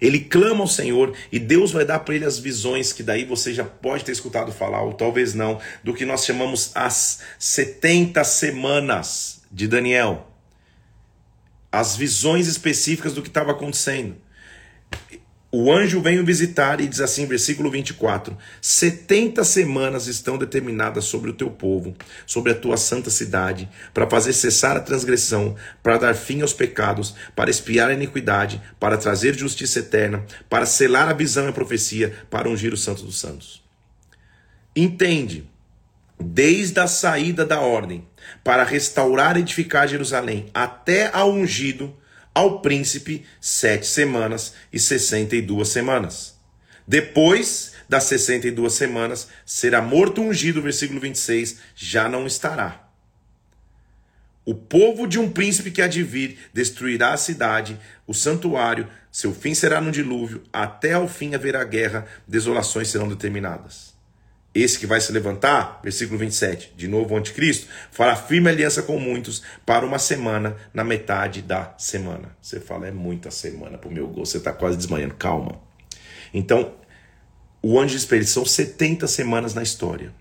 Ele 0.00 0.20
clama 0.20 0.60
ao 0.60 0.68
Senhor 0.68 1.12
e 1.32 1.38
Deus 1.38 1.72
vai 1.72 1.84
dar 1.84 1.98
para 2.00 2.14
ele 2.14 2.24
as 2.24 2.38
visões 2.38 2.92
que 2.92 3.02
daí 3.02 3.24
você 3.24 3.52
já 3.52 3.64
pode 3.64 4.04
ter 4.04 4.12
escutado 4.12 4.52
falar, 4.52 4.82
ou 4.82 4.92
talvez 4.92 5.34
não, 5.34 5.60
do 5.82 5.92
que 5.92 6.04
nós 6.04 6.24
chamamos 6.24 6.70
as 6.74 7.20
70 7.38 8.22
semanas 8.22 9.40
de 9.50 9.66
Daniel 9.66 10.27
as 11.70 11.96
visões 11.96 12.46
específicas 12.46 13.12
do 13.12 13.22
que 13.22 13.28
estava 13.28 13.52
acontecendo. 13.52 14.16
O 15.50 15.72
anjo 15.72 16.02
vem 16.02 16.20
o 16.20 16.26
visitar 16.26 16.78
e 16.78 16.86
diz 16.86 17.00
assim, 17.00 17.24
versículo 17.24 17.70
24: 17.70 18.36
70 18.60 19.42
semanas 19.44 20.06
estão 20.06 20.36
determinadas 20.36 21.06
sobre 21.06 21.30
o 21.30 21.32
teu 21.32 21.50
povo, 21.50 21.96
sobre 22.26 22.52
a 22.52 22.54
tua 22.54 22.76
santa 22.76 23.08
cidade, 23.08 23.66
para 23.94 24.08
fazer 24.08 24.34
cessar 24.34 24.76
a 24.76 24.80
transgressão, 24.80 25.56
para 25.82 25.96
dar 25.96 26.14
fim 26.14 26.42
aos 26.42 26.52
pecados, 26.52 27.14
para 27.34 27.48
espiar 27.48 27.88
a 27.88 27.94
iniquidade, 27.94 28.60
para 28.78 28.98
trazer 28.98 29.38
justiça 29.38 29.78
eterna, 29.78 30.22
para 30.50 30.66
selar 30.66 31.08
a 31.08 31.14
visão 31.14 31.46
e 31.46 31.48
a 31.48 31.52
profecia, 31.52 32.14
para 32.28 32.50
ungir 32.50 32.74
o 32.74 32.76
santo 32.76 33.04
dos 33.04 33.18
santos. 33.18 33.64
Entende, 34.76 35.48
desde 36.20 36.78
a 36.78 36.86
saída 36.86 37.44
da 37.44 37.60
ordem, 37.60 38.06
para 38.42 38.64
restaurar 38.64 39.36
e 39.36 39.40
edificar 39.40 39.88
Jerusalém, 39.88 40.50
até 40.54 41.10
ao 41.12 41.32
ungido, 41.32 41.96
ao 42.34 42.60
príncipe, 42.60 43.24
sete 43.40 43.86
semanas 43.86 44.54
e 44.72 44.78
sessenta 44.78 45.34
e 45.34 45.42
duas 45.42 45.68
semanas. 45.68 46.36
Depois 46.86 47.72
das 47.88 48.04
sessenta 48.04 48.46
e 48.46 48.50
duas 48.50 48.74
semanas, 48.74 49.28
será 49.46 49.80
morto 49.80 50.20
ungido, 50.20 50.60
versículo 50.60 51.00
26, 51.00 51.58
já 51.74 52.08
não 52.08 52.26
estará. 52.26 52.86
O 54.44 54.54
povo 54.54 55.06
de 55.06 55.18
um 55.18 55.30
príncipe 55.30 55.70
que 55.70 55.82
há 55.82 55.88
de 55.88 56.02
vir 56.02 56.38
destruirá 56.52 57.12
a 57.12 57.18
cidade, 57.18 57.78
o 58.06 58.14
santuário, 58.14 58.88
seu 59.10 59.34
fim 59.34 59.54
será 59.54 59.80
no 59.80 59.90
dilúvio, 59.90 60.42
até 60.52 60.94
ao 60.94 61.08
fim 61.08 61.34
haverá 61.34 61.62
guerra, 61.64 62.06
desolações 62.26 62.88
serão 62.88 63.08
determinadas. 63.08 63.87
Esse 64.54 64.78
que 64.78 64.86
vai 64.86 65.00
se 65.00 65.12
levantar, 65.12 65.80
versículo 65.82 66.18
27, 66.18 66.72
de 66.76 66.88
novo 66.88 67.14
o 67.14 67.16
anticristo, 67.16 67.68
fará 67.92 68.16
firme 68.16 68.48
aliança 68.48 68.82
com 68.82 68.98
muitos 68.98 69.42
para 69.64 69.86
uma 69.86 69.98
semana, 69.98 70.56
na 70.72 70.82
metade 70.82 71.42
da 71.42 71.74
semana. 71.78 72.36
Você 72.40 72.58
fala, 72.58 72.88
é 72.88 72.90
muita 72.90 73.30
semana 73.30 73.78
para 73.78 73.88
o 73.88 73.92
meu 73.92 74.08
gosto, 74.08 74.32
você 74.32 74.38
está 74.38 74.52
quase 74.52 74.76
desmanhando. 74.76 75.14
Calma. 75.14 75.60
Então, 76.32 76.74
o 77.62 77.78
anjo 77.78 77.90
de 77.90 77.98
espelho 77.98 78.26
são 78.26 78.44
70 78.44 79.06
semanas 79.06 79.54
na 79.54 79.62
história. 79.62 80.12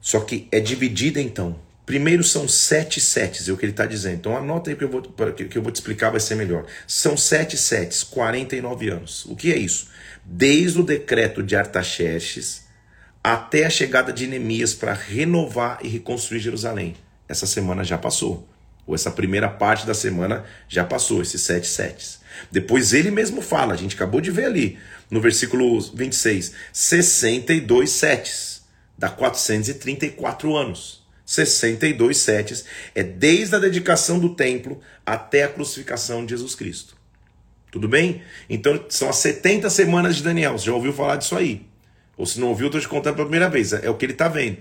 Só 0.00 0.20
que 0.20 0.48
é 0.52 0.60
dividida 0.60 1.20
então. 1.20 1.58
Primeiro 1.90 2.22
são 2.22 2.46
sete 2.46 3.00
setes, 3.00 3.48
é 3.48 3.52
o 3.52 3.56
que 3.56 3.64
ele 3.64 3.72
está 3.72 3.86
dizendo. 3.86 4.16
Então 4.16 4.36
anota 4.36 4.70
aí 4.70 4.76
que 4.76 4.84
eu, 4.84 4.88
vou, 4.88 5.02
que 5.02 5.58
eu 5.58 5.62
vou 5.62 5.72
te 5.72 5.76
explicar, 5.76 6.10
vai 6.10 6.20
ser 6.20 6.36
melhor. 6.36 6.64
São 6.86 7.16
sete 7.16 7.56
setes, 7.56 8.02
49 8.04 8.88
anos. 8.90 9.24
O 9.26 9.34
que 9.34 9.52
é 9.52 9.56
isso? 9.56 9.88
desde 10.24 10.80
o 10.80 10.84
decreto 10.84 11.42
de 11.42 11.56
Artaxerxes 11.56 12.64
até 13.22 13.66
a 13.66 13.70
chegada 13.70 14.12
de 14.12 14.26
Neemias 14.26 14.72
para 14.72 14.94
renovar 14.94 15.78
e 15.82 15.88
reconstruir 15.88 16.40
Jerusalém. 16.40 16.96
Essa 17.28 17.46
semana 17.46 17.84
já 17.84 17.98
passou. 17.98 18.48
Ou 18.86 18.94
essa 18.94 19.10
primeira 19.10 19.48
parte 19.48 19.86
da 19.86 19.92
semana 19.92 20.44
já 20.68 20.84
passou, 20.84 21.20
esses 21.20 21.42
sete 21.42 21.66
setes. 21.66 22.20
Depois 22.50 22.92
ele 22.92 23.10
mesmo 23.10 23.42
fala, 23.42 23.74
a 23.74 23.76
gente 23.76 23.94
acabou 23.94 24.20
de 24.20 24.30
ver 24.30 24.46
ali, 24.46 24.78
no 25.10 25.20
versículo 25.20 25.80
26, 25.80 26.52
62 26.72 27.90
setes, 27.90 28.62
dá 28.96 29.08
434 29.08 30.56
anos. 30.56 30.99
62 31.30 32.18
setes 32.18 32.64
é 32.92 33.04
desde 33.04 33.54
a 33.54 33.60
dedicação 33.60 34.18
do 34.18 34.34
templo 34.34 34.80
até 35.06 35.44
a 35.44 35.48
crucificação 35.48 36.24
de 36.24 36.30
Jesus 36.30 36.56
Cristo. 36.56 36.96
Tudo 37.70 37.86
bem? 37.86 38.20
Então 38.48 38.84
são 38.88 39.08
as 39.08 39.14
70 39.18 39.70
semanas 39.70 40.16
de 40.16 40.24
Daniel. 40.24 40.58
Você 40.58 40.66
já 40.66 40.74
ouviu 40.74 40.92
falar 40.92 41.14
disso 41.14 41.36
aí? 41.36 41.64
Ou 42.16 42.26
se 42.26 42.40
não 42.40 42.48
ouviu, 42.48 42.66
estou 42.66 42.80
te 42.80 42.88
contando 42.88 43.14
pela 43.14 43.28
primeira 43.28 43.48
vez. 43.48 43.72
É 43.72 43.88
o 43.88 43.94
que 43.94 44.06
ele 44.06 44.12
está 44.12 44.26
vendo. 44.26 44.58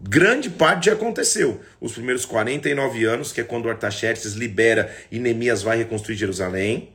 Grande 0.00 0.48
parte 0.48 0.86
já 0.86 0.94
aconteceu. 0.94 1.60
Os 1.78 1.92
primeiros 1.92 2.24
49 2.24 3.04
anos, 3.04 3.30
que 3.30 3.42
é 3.42 3.44
quando 3.44 3.68
Artaxerxes 3.68 4.32
libera 4.32 4.90
e 5.12 5.18
Neemias 5.18 5.60
vai 5.60 5.76
reconstruir 5.76 6.16
Jerusalém. 6.16 6.94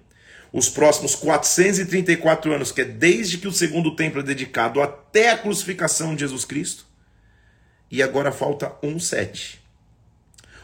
Os 0.51 0.69
próximos 0.69 1.13
434 1.13 2.51
anos, 2.51 2.71
que 2.71 2.81
é 2.81 2.85
desde 2.85 3.37
que 3.37 3.47
o 3.47 3.51
segundo 3.51 3.95
templo 3.95 4.21
é 4.21 4.23
dedicado 4.23 4.81
até 4.81 5.29
a 5.29 5.37
crucificação 5.37 6.15
de 6.15 6.21
Jesus 6.21 6.45
Cristo. 6.45 6.92
E 7.93 8.01
agora 8.01 8.31
falta 8.31 8.73
um 8.81 8.99
sete. 8.99 9.61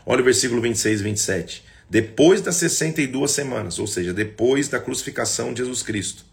Olha 0.04 0.22
o 0.22 0.26
versículo 0.26 0.60
26 0.60 1.00
e 1.00 1.04
27 1.04 1.70
depois 1.90 2.42
das 2.42 2.56
62 2.58 3.32
semanas, 3.32 3.80
ou 3.80 3.88
seja, 3.88 4.14
depois 4.14 4.68
da 4.68 4.80
crucificação 4.80 5.52
de 5.52 5.64
Jesus 5.64 5.82
Cristo. 5.82 6.24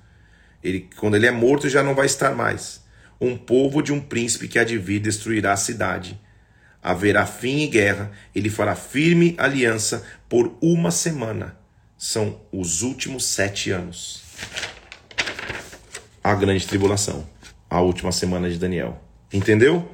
Ele, 0.63 0.89
quando 0.97 1.17
ele 1.17 1.27
é 1.27 1.31
morto, 1.31 1.69
já 1.69 1.83
não 1.83 1.95
vai 1.95 2.07
estar 2.07 2.35
mais. 2.35 2.85
Um 3.19 3.37
povo 3.39 3.83
de 3.83 3.93
um 3.93 4.01
príncipe 4.01 4.49
que 4.49 4.59
há 4.59 4.65
de 4.65 4.77
vir 4.77 5.01
destruirá 5.01 5.53
a 5.53 5.57
cidade. 5.57 6.21
Haverá 6.83 7.25
fim 7.25 7.61
e 7.61 7.67
guerra, 7.69 8.13
ele 8.35 8.51
fará 8.51 8.77
firme 8.77 9.35
aliança 9.39 10.05
por 10.29 10.57
uma 10.61 10.91
semana. 10.91 11.59
São 11.97 12.41
os 12.53 12.83
últimos 12.83 13.25
sete 13.25 13.71
anos. 13.71 14.23
A 16.23 16.35
grande 16.35 16.67
tribulação, 16.67 17.27
a 17.71 17.81
última 17.81 18.13
semana 18.13 18.51
de 18.51 18.59
Daniel. 18.59 19.03
Entendeu? 19.33 19.91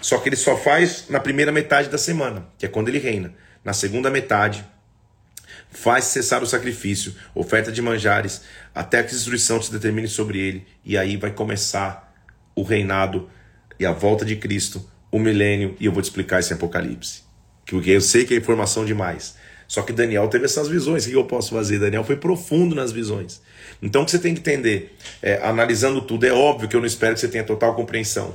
Só 0.00 0.18
que 0.18 0.28
ele 0.28 0.36
só 0.36 0.56
faz 0.56 1.06
na 1.08 1.20
primeira 1.20 1.52
metade 1.52 1.88
da 1.88 1.98
semana, 1.98 2.46
que 2.58 2.66
é 2.66 2.68
quando 2.68 2.88
ele 2.88 2.98
reina. 2.98 3.34
Na 3.64 3.72
segunda 3.72 4.10
metade, 4.10 4.64
faz 5.70 6.04
cessar 6.04 6.42
o 6.42 6.46
sacrifício, 6.46 7.14
oferta 7.34 7.70
de 7.70 7.82
manjares, 7.82 8.42
até 8.74 9.02
que 9.02 9.10
a 9.10 9.12
destruição 9.12 9.60
se 9.60 9.72
determine 9.72 10.08
sobre 10.08 10.38
ele, 10.38 10.66
e 10.84 10.96
aí 10.96 11.16
vai 11.16 11.30
começar 11.30 12.14
o 12.54 12.62
reinado 12.62 13.28
e 13.78 13.86
a 13.86 13.92
volta 13.92 14.24
de 14.24 14.36
Cristo, 14.36 14.88
o 15.10 15.18
milênio 15.18 15.76
e 15.78 15.86
eu 15.86 15.92
vou 15.92 16.02
te 16.02 16.06
explicar 16.06 16.40
esse 16.40 16.52
Apocalipse. 16.52 17.22
Porque 17.66 17.90
eu 17.90 18.00
sei 18.00 18.24
que 18.24 18.34
é 18.34 18.36
informação 18.36 18.84
demais. 18.84 19.36
Só 19.66 19.82
que 19.82 19.92
Daniel 19.92 20.26
teve 20.28 20.46
essas 20.46 20.66
visões. 20.66 21.06
O 21.06 21.10
que 21.10 21.14
eu 21.14 21.24
posso 21.24 21.54
fazer? 21.54 21.78
Daniel 21.78 22.02
foi 22.02 22.16
profundo 22.16 22.74
nas 22.74 22.90
visões. 22.90 23.42
Então 23.82 24.02
o 24.02 24.04
que 24.04 24.10
você 24.10 24.18
tem 24.18 24.34
que 24.34 24.40
entender, 24.40 24.96
é, 25.22 25.38
analisando 25.46 26.00
tudo, 26.00 26.24
é 26.24 26.32
óbvio 26.32 26.68
que 26.68 26.74
eu 26.74 26.80
não 26.80 26.86
espero 26.86 27.14
que 27.14 27.20
você 27.20 27.28
tenha 27.28 27.44
total 27.44 27.74
compreensão. 27.74 28.34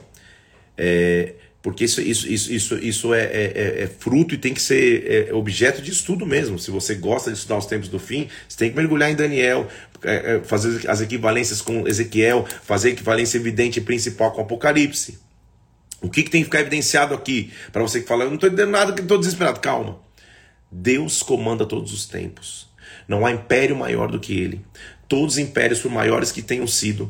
É, 0.77 1.33
porque 1.63 1.85
isso, 1.85 2.01
isso, 2.01 2.27
isso, 2.27 2.53
isso, 2.53 2.75
isso 2.75 3.13
é, 3.13 3.21
é, 3.21 3.53
é, 3.55 3.83
é 3.83 3.87
fruto 3.87 4.35
e 4.35 4.37
tem 4.37 4.53
que 4.53 4.61
ser 4.61 5.29
é, 5.29 5.33
objeto 5.33 5.81
de 5.81 5.91
estudo 5.91 6.25
mesmo. 6.25 6.59
Se 6.59 6.69
você 6.69 6.93
gosta 6.93 7.31
de 7.31 7.37
estudar 7.37 7.57
os 7.57 7.65
tempos 7.65 7.87
do 7.87 7.97
fim, 7.97 8.27
você 8.49 8.57
tem 8.57 8.69
que 8.69 8.75
mergulhar 8.75 9.09
em 9.09 9.15
Daniel, 9.15 9.69
é, 10.03 10.41
fazer 10.43 10.89
as 10.89 10.99
equivalências 10.99 11.61
com 11.61 11.87
Ezequiel, 11.87 12.45
fazer 12.63 12.89
equivalência 12.89 13.37
evidente 13.37 13.79
e 13.79 13.81
principal 13.81 14.33
com 14.33 14.41
Apocalipse. 14.41 15.17
O 16.01 16.09
que, 16.09 16.23
que 16.23 16.29
tem 16.29 16.41
que 16.41 16.47
ficar 16.47 16.59
evidenciado 16.59 17.13
aqui? 17.13 17.53
Para 17.71 17.81
você 17.81 18.01
que 18.01 18.07
fala, 18.07 18.25
eu 18.25 18.27
não 18.27 18.35
estou 18.35 18.49
entendendo 18.49 18.71
nada, 18.71 18.91
que 18.91 18.99
estou 18.99 19.17
desesperado. 19.17 19.61
Calma. 19.61 19.99
Deus 20.69 21.23
comanda 21.23 21.65
todos 21.65 21.93
os 21.93 22.05
tempos. 22.05 22.67
Não 23.07 23.25
há 23.25 23.31
império 23.31 23.73
maior 23.73 24.11
do 24.11 24.19
que 24.19 24.37
ele. 24.37 24.65
Todos 25.07 25.35
os 25.35 25.39
impérios, 25.39 25.79
por 25.79 25.89
maiores 25.89 26.29
que 26.29 26.41
tenham 26.41 26.67
sido, 26.67 27.09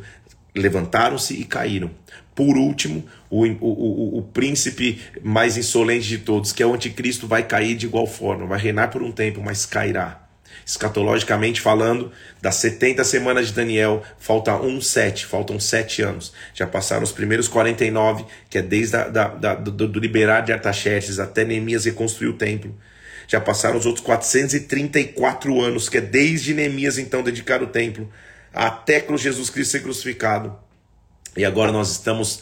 levantaram-se 0.56 1.34
e 1.34 1.44
caíram. 1.44 1.90
Por 2.36 2.58
último, 2.58 3.06
o, 3.30 3.46
o, 3.46 3.58
o, 3.62 4.18
o, 4.18 4.22
príncipe 4.24 5.00
mais 5.22 5.56
insolente 5.56 6.08
de 6.08 6.18
todos, 6.20 6.52
que 6.52 6.64
é 6.64 6.66
o 6.66 6.74
anticristo, 6.74 7.28
vai 7.28 7.44
cair 7.44 7.76
de 7.76 7.86
igual 7.86 8.08
forma, 8.08 8.48
vai 8.48 8.60
reinar 8.60 8.90
por 8.90 9.04
um 9.04 9.12
tempo, 9.12 9.42
mas 9.42 9.66
cairá. 9.66 10.24
Escatologicamente 10.66 11.60
falando, 11.60 12.12
das 12.42 12.56
70 12.56 13.04
semanas 13.04 13.48
de 13.48 13.54
Daniel, 13.54 14.02
falta 14.18 14.56
um 14.56 14.80
sete, 14.80 15.26
faltam 15.26 15.60
sete 15.60 16.02
anos. 16.02 16.34
Já 16.54 16.66
passaram 16.66 17.04
os 17.04 17.12
primeiros 17.12 17.48
49, 17.48 18.26
que 18.50 18.58
é 18.58 18.62
desde 18.62 18.96
a, 18.96 19.08
da, 19.10 19.28
da, 19.28 19.56
do, 19.56 19.88
do 19.88 20.00
liberar 20.00 20.42
de 20.42 20.54
Artaxerxes 20.54 21.20
até 21.20 21.44
Neemias 21.44 21.86
reconstruir 21.86 22.30
o 22.30 22.34
templo. 22.34 22.76
Já 23.28 23.42
passaram 23.42 23.78
os 23.78 23.86
outros 23.86 24.06
434 24.06 25.62
anos, 25.62 25.90
que 25.90 25.98
é 25.98 26.02
desde 26.02 26.54
Neemias 26.54 26.98
então 26.98 27.22
dedicar 27.22 27.62
o 27.62 27.68
templo, 27.68 28.10
até 28.54 29.06
Jesus 29.18 29.50
Cristo 29.50 29.72
ser 29.72 29.82
crucificado. 29.82 30.63
E 31.36 31.44
agora 31.44 31.72
nós 31.72 31.92
estamos 31.92 32.42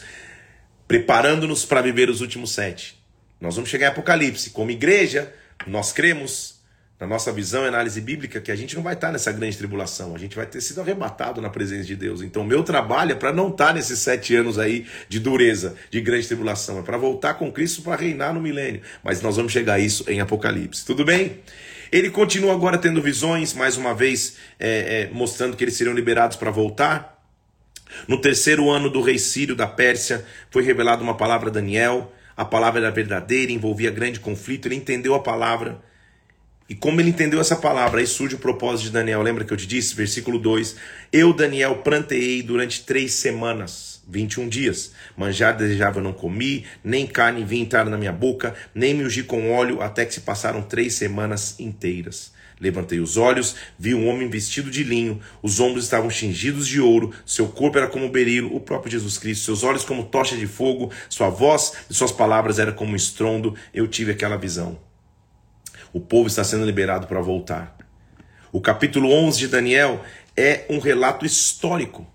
preparando-nos 0.86 1.64
para 1.64 1.80
viver 1.80 2.10
os 2.10 2.20
últimos 2.20 2.52
sete. 2.52 3.02
Nós 3.40 3.56
vamos 3.56 3.70
chegar 3.70 3.86
em 3.86 3.90
Apocalipse. 3.90 4.50
Como 4.50 4.70
igreja, 4.70 5.32
nós 5.66 5.92
cremos, 5.92 6.60
na 7.00 7.06
nossa 7.06 7.32
visão 7.32 7.64
e 7.64 7.68
análise 7.68 8.00
bíblica, 8.00 8.40
que 8.40 8.52
a 8.52 8.54
gente 8.54 8.76
não 8.76 8.82
vai 8.82 8.94
estar 8.94 9.10
nessa 9.10 9.32
grande 9.32 9.56
tribulação. 9.56 10.14
A 10.14 10.18
gente 10.18 10.36
vai 10.36 10.46
ter 10.46 10.60
sido 10.60 10.80
arrebatado 10.80 11.40
na 11.40 11.48
presença 11.48 11.84
de 11.84 11.96
Deus. 11.96 12.22
Então, 12.22 12.44
meu 12.44 12.62
trabalho 12.62 13.12
é 13.12 13.14
para 13.14 13.32
não 13.32 13.48
estar 13.48 13.74
nesses 13.74 13.98
sete 13.98 14.36
anos 14.36 14.58
aí 14.58 14.86
de 15.08 15.18
dureza, 15.18 15.74
de 15.90 16.00
grande 16.00 16.28
tribulação. 16.28 16.78
É 16.78 16.82
para 16.82 16.98
voltar 16.98 17.34
com 17.34 17.50
Cristo 17.50 17.82
para 17.82 17.96
reinar 17.96 18.34
no 18.34 18.40
milênio. 18.40 18.82
Mas 19.02 19.22
nós 19.22 19.36
vamos 19.36 19.50
chegar 19.50 19.74
a 19.74 19.78
isso 19.78 20.04
em 20.08 20.20
Apocalipse. 20.20 20.84
Tudo 20.84 21.04
bem? 21.04 21.40
Ele 21.90 22.10
continua 22.10 22.52
agora 22.52 22.78
tendo 22.78 23.02
visões, 23.02 23.52
mais 23.52 23.76
uma 23.76 23.94
vez 23.94 24.36
é, 24.58 25.02
é, 25.02 25.10
mostrando 25.12 25.56
que 25.56 25.64
eles 25.64 25.74
seriam 25.74 25.94
liberados 25.94 26.36
para 26.36 26.50
voltar. 26.50 27.11
No 28.06 28.20
terceiro 28.20 28.70
ano 28.70 28.90
do 28.90 29.00
rei 29.00 29.18
Sírio 29.18 29.54
da 29.54 29.66
Pérsia, 29.66 30.24
foi 30.50 30.62
revelada 30.62 31.02
uma 31.02 31.16
palavra 31.16 31.48
a 31.48 31.52
Daniel. 31.52 32.12
A 32.36 32.44
palavra 32.44 32.80
era 32.80 32.90
verdadeira, 32.90 33.52
envolvia 33.52 33.90
grande 33.90 34.20
conflito. 34.20 34.66
Ele 34.66 34.74
entendeu 34.74 35.14
a 35.14 35.20
palavra. 35.20 35.80
E 36.68 36.74
como 36.74 37.00
ele 37.00 37.10
entendeu 37.10 37.40
essa 37.40 37.56
palavra, 37.56 38.00
aí 38.00 38.06
surge 38.06 38.36
o 38.36 38.38
propósito 38.38 38.86
de 38.86 38.92
Daniel. 38.92 39.20
Lembra 39.20 39.44
que 39.44 39.52
eu 39.52 39.56
te 39.56 39.66
disse? 39.66 39.94
Versículo 39.94 40.38
2: 40.38 40.76
Eu, 41.12 41.32
Daniel, 41.32 41.76
planteei 41.84 42.42
durante 42.42 42.84
três 42.84 43.12
semanas, 43.12 44.02
21 44.08 44.48
dias. 44.48 44.92
Manjar 45.16 45.56
desejável 45.56 46.02
não 46.02 46.14
comi, 46.14 46.64
nem 46.82 47.06
carne 47.06 47.44
vinha 47.44 47.62
entrar 47.62 47.84
na 47.84 47.98
minha 47.98 48.12
boca, 48.12 48.54
nem 48.74 48.94
me 48.94 49.04
ungi 49.04 49.22
com 49.22 49.52
óleo, 49.52 49.82
até 49.82 50.06
que 50.06 50.14
se 50.14 50.20
passaram 50.20 50.62
três 50.62 50.94
semanas 50.94 51.60
inteiras. 51.60 52.32
Levantei 52.62 53.00
os 53.00 53.16
olhos, 53.16 53.56
vi 53.76 53.92
um 53.92 54.06
homem 54.06 54.30
vestido 54.30 54.70
de 54.70 54.84
linho, 54.84 55.20
os 55.42 55.58
ombros 55.58 55.82
estavam 55.82 56.08
tingidos 56.08 56.68
de 56.68 56.80
ouro, 56.80 57.12
seu 57.26 57.48
corpo 57.48 57.76
era 57.76 57.88
como 57.88 58.08
berilo, 58.08 58.54
o 58.54 58.60
próprio 58.60 58.92
Jesus 58.92 59.18
Cristo, 59.18 59.46
seus 59.46 59.64
olhos 59.64 59.84
como 59.84 60.04
tocha 60.04 60.36
de 60.36 60.46
fogo, 60.46 60.92
sua 61.08 61.28
voz 61.28 61.72
e 61.90 61.94
suas 61.94 62.12
palavras 62.12 62.60
eram 62.60 62.72
como 62.72 62.92
um 62.92 62.96
estrondo. 62.96 63.56
Eu 63.74 63.88
tive 63.88 64.12
aquela 64.12 64.36
visão. 64.36 64.78
O 65.92 65.98
povo 66.00 66.28
está 66.28 66.44
sendo 66.44 66.64
liberado 66.64 67.08
para 67.08 67.20
voltar. 67.20 67.76
O 68.52 68.60
capítulo 68.60 69.10
11 69.10 69.40
de 69.40 69.48
Daniel 69.48 70.00
é 70.36 70.64
um 70.70 70.78
relato 70.78 71.26
histórico. 71.26 72.06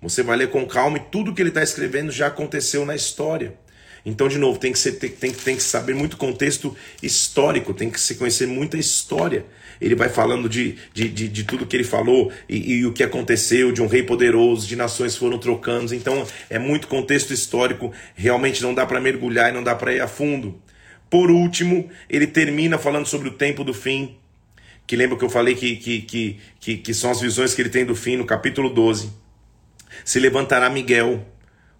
Você 0.00 0.22
vai 0.22 0.36
ler 0.36 0.50
com 0.50 0.64
calma 0.64 0.98
e 0.98 1.00
tudo 1.10 1.34
que 1.34 1.42
ele 1.42 1.48
está 1.48 1.64
escrevendo 1.64 2.12
já 2.12 2.28
aconteceu 2.28 2.86
na 2.86 2.94
história. 2.94 3.58
Então, 4.08 4.28
de 4.28 4.38
novo, 4.38 4.56
tem 4.56 4.70
que, 4.70 4.78
ser, 4.78 4.92
tem, 4.92 5.10
tem, 5.10 5.32
tem 5.32 5.56
que 5.56 5.62
saber 5.64 5.92
muito 5.92 6.16
contexto 6.16 6.76
histórico, 7.02 7.74
tem 7.74 7.90
que 7.90 8.00
se 8.00 8.14
conhecer 8.14 8.46
muita 8.46 8.78
história. 8.78 9.44
Ele 9.80 9.96
vai 9.96 10.08
falando 10.08 10.48
de, 10.48 10.76
de, 10.94 11.08
de, 11.08 11.28
de 11.28 11.42
tudo 11.42 11.66
que 11.66 11.74
ele 11.74 11.82
falou 11.82 12.30
e, 12.48 12.74
e, 12.74 12.86
o 12.86 12.92
que 12.92 13.02
aconteceu, 13.02 13.72
de 13.72 13.82
um 13.82 13.88
rei 13.88 14.04
poderoso, 14.04 14.64
de 14.64 14.76
nações 14.76 15.16
foram 15.16 15.38
trocando. 15.38 15.92
Então, 15.92 16.24
é 16.48 16.56
muito 16.56 16.86
contexto 16.86 17.32
histórico, 17.32 17.92
realmente 18.14 18.62
não 18.62 18.72
dá 18.72 18.86
para 18.86 19.00
mergulhar 19.00 19.50
e 19.50 19.52
não 19.52 19.64
dá 19.64 19.74
para 19.74 19.92
ir 19.92 20.00
a 20.00 20.06
fundo. 20.06 20.62
Por 21.10 21.28
último, 21.28 21.90
ele 22.08 22.28
termina 22.28 22.78
falando 22.78 23.06
sobre 23.06 23.28
o 23.28 23.32
tempo 23.32 23.64
do 23.64 23.74
fim, 23.74 24.16
que 24.86 24.94
lembra 24.94 25.18
que 25.18 25.24
eu 25.24 25.28
falei 25.28 25.56
que, 25.56 25.74
que, 25.74 26.02
que, 26.02 26.40
que, 26.60 26.76
que 26.76 26.94
são 26.94 27.10
as 27.10 27.20
visões 27.20 27.54
que 27.54 27.60
ele 27.60 27.70
tem 27.70 27.84
do 27.84 27.96
fim, 27.96 28.16
no 28.16 28.24
capítulo 28.24 28.70
12. 28.70 29.10
Se 30.04 30.20
levantará 30.20 30.70
Miguel 30.70 31.26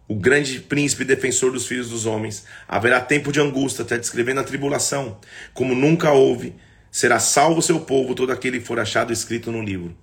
o 0.08 0.14
grande 0.14 0.60
príncipe 0.60 1.04
defensor 1.04 1.52
dos 1.52 1.66
filhos 1.66 1.90
dos 1.90 2.06
homens. 2.06 2.44
Haverá 2.68 3.00
tempo 3.00 3.32
de 3.32 3.40
angústia, 3.40 3.82
até 3.82 3.98
descrevendo 3.98 4.40
a 4.40 4.44
tribulação, 4.44 5.18
como 5.52 5.74
nunca 5.74 6.12
houve. 6.12 6.54
Será 6.90 7.18
salvo 7.18 7.60
seu 7.60 7.80
povo 7.80 8.14
todo 8.14 8.32
aquele 8.32 8.60
que 8.60 8.66
for 8.66 8.78
achado 8.78 9.12
escrito 9.12 9.50
no 9.52 9.62
livro. 9.62 9.96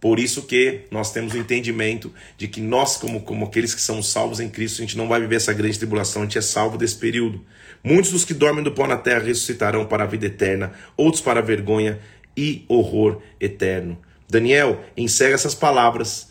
Por 0.00 0.18
isso 0.18 0.44
que 0.44 0.86
nós 0.90 1.12
temos 1.12 1.34
o 1.34 1.38
entendimento 1.38 2.12
de 2.38 2.48
que 2.48 2.60
nós, 2.60 2.96
como, 2.96 3.20
como 3.20 3.44
aqueles 3.44 3.74
que 3.74 3.82
são 3.82 4.02
salvos 4.02 4.40
em 4.40 4.48
Cristo, 4.48 4.78
a 4.78 4.84
gente 4.86 4.96
não 4.96 5.06
vai 5.06 5.20
viver 5.20 5.36
essa 5.36 5.52
grande 5.52 5.76
tribulação, 5.76 6.22
a 6.22 6.24
gente 6.24 6.38
é 6.38 6.40
salvo 6.40 6.78
desse 6.78 6.96
período. 6.96 7.44
Muitos 7.84 8.10
dos 8.10 8.24
que 8.24 8.32
dormem 8.32 8.64
do 8.64 8.72
pó 8.72 8.86
na 8.86 8.96
terra 8.96 9.20
ressuscitarão 9.20 9.84
para 9.84 10.04
a 10.04 10.06
vida 10.06 10.24
eterna, 10.24 10.72
outros 10.96 11.22
para 11.22 11.40
a 11.40 11.42
vergonha 11.42 11.98
e 12.34 12.64
horror 12.66 13.20
eterno. 13.38 13.98
Daniel 14.26 14.82
encerra 14.96 15.34
essas 15.34 15.54
palavras 15.54 16.29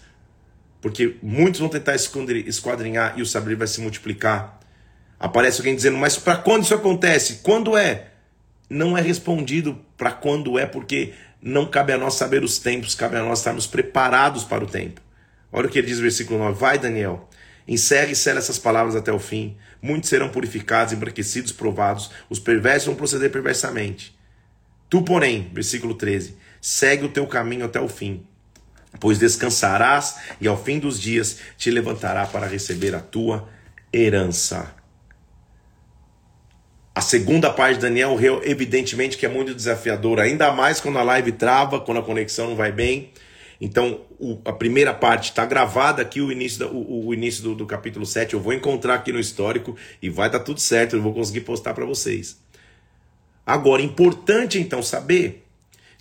porque 0.82 1.18
muitos 1.22 1.60
vão 1.60 1.70
tentar 1.70 1.96
esquadrinhar 1.96 3.14
e 3.18 3.22
o 3.22 3.26
saber 3.26 3.56
vai 3.56 3.68
se 3.68 3.82
multiplicar. 3.82 4.60
Aparece 5.20 5.60
alguém 5.60 5.76
dizendo, 5.76 5.98
mas 5.98 6.18
para 6.18 6.38
quando 6.38 6.64
isso 6.64 6.74
acontece? 6.74 7.40
Quando 7.44 7.78
é? 7.78 8.12
Não 8.70 8.98
é 8.98 9.02
respondido 9.02 9.78
para 9.98 10.12
quando 10.12 10.58
é, 10.58 10.66
porque 10.66 11.14
não 11.42 11.66
cabe 11.66 11.92
a 11.92 11.98
nós 11.98 12.14
saber 12.14 12.44
os 12.44 12.60
tempos, 12.60 12.96
cabe 12.96 13.18
a 13.18 13.24
nós 13.24 13.40
estarmos 13.40 13.68
preparados 13.68 14.44
para 14.44 14.64
o 14.64 14.68
tempo. 14.68 15.02
Olha 15.52 15.68
o 15.68 15.70
que 15.70 15.80
ele 15.80 15.88
diz 15.88 15.98
no 15.98 16.04
versículo 16.04 16.40
9: 16.40 16.58
Vai, 16.58 16.78
Daniel, 16.78 17.28
encerre 17.68 18.14
e 18.14 18.16
sela 18.16 18.40
essas 18.40 18.60
palavras 18.60 18.96
até 18.96 19.12
o 19.12 19.20
fim. 19.20 19.58
Muitos 19.82 20.10
serão 20.10 20.30
purificados, 20.30 20.94
embranquecidos, 20.94 21.52
provados. 21.52 22.12
Os 22.30 22.40
perversos 22.40 22.86
vão 22.86 22.96
proceder 22.96 23.32
perversamente. 23.32 24.18
Tu, 24.90 25.02
porém, 25.02 25.50
versículo 25.54 25.96
13, 25.96 26.38
segue 26.62 27.06
o 27.06 27.10
teu 27.10 27.26
caminho 27.28 27.66
até 27.66 27.82
o 27.82 27.88
fim 27.88 28.26
pois 29.00 29.20
descansarás 29.20 30.18
e 30.40 30.48
ao 30.48 30.62
fim 30.62 30.80
dos 30.80 31.00
dias 31.00 31.40
te 31.58 31.70
levantará 31.70 32.26
para 32.26 32.48
receber 32.48 32.96
a 32.96 33.00
tua 33.00 33.48
herança. 33.92 34.74
A 36.94 37.02
segunda 37.02 37.52
parte 37.52 37.76
de 37.76 37.82
Daniel, 37.82 38.18
evidentemente 38.44 39.18
que 39.18 39.26
é 39.26 39.30
muito 39.30 39.54
desafiadora, 39.54 40.24
ainda 40.24 40.52
mais 40.52 40.82
quando 40.82 40.98
a 40.98 41.04
live 41.04 41.32
trava, 41.32 41.80
quando 41.80 42.00
a 42.00 42.04
conexão 42.04 42.50
não 42.50 42.56
vai 42.56 42.72
bem. 42.72 43.12
Então, 43.62 44.02
o, 44.20 44.40
a 44.46 44.54
primeira 44.54 44.94
parte 44.94 45.30
está 45.30 45.46
gravada 45.46 46.02
aqui, 46.02 46.22
o 46.22 46.32
início, 46.32 46.60
da, 46.60 46.68
o, 46.68 47.08
o, 47.08 47.14
início 47.14 47.44
do, 47.44 47.56
do, 47.56 47.66
capítulo 47.66 48.06
7. 48.06 48.34
Eu 48.34 48.40
vou 48.40 48.54
encontrar 48.54 48.96
aqui 48.96 49.12
no 49.12 49.20
histórico 49.20 49.76
e 50.02 50.10
vai 50.10 50.30
tá 50.30 50.40
tudo 50.40 50.60
certo, 50.60 50.96
eu 50.96 51.02
vou 51.02 51.14
conseguir 51.14 51.42
postar 51.42 51.74
para 51.74 51.86
vocês. 51.86 52.38
Agora, 53.46 53.82
importante 53.82 54.60
então 54.60 54.82
saber 54.82 55.46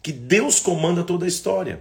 que 0.03 0.13
Deus 0.13 0.61
comanda 0.61 1.03
toda 1.03 1.25
a 1.25 1.29
história. 1.29 1.81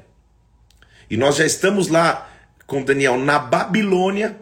E 1.09 1.15
nós 1.15 1.37
já 1.37 1.45
estamos 1.45 1.87
lá 1.87 2.29
com 2.65 2.83
Daniel 2.83 3.17
na 3.17 3.39
Babilônia, 3.39 4.37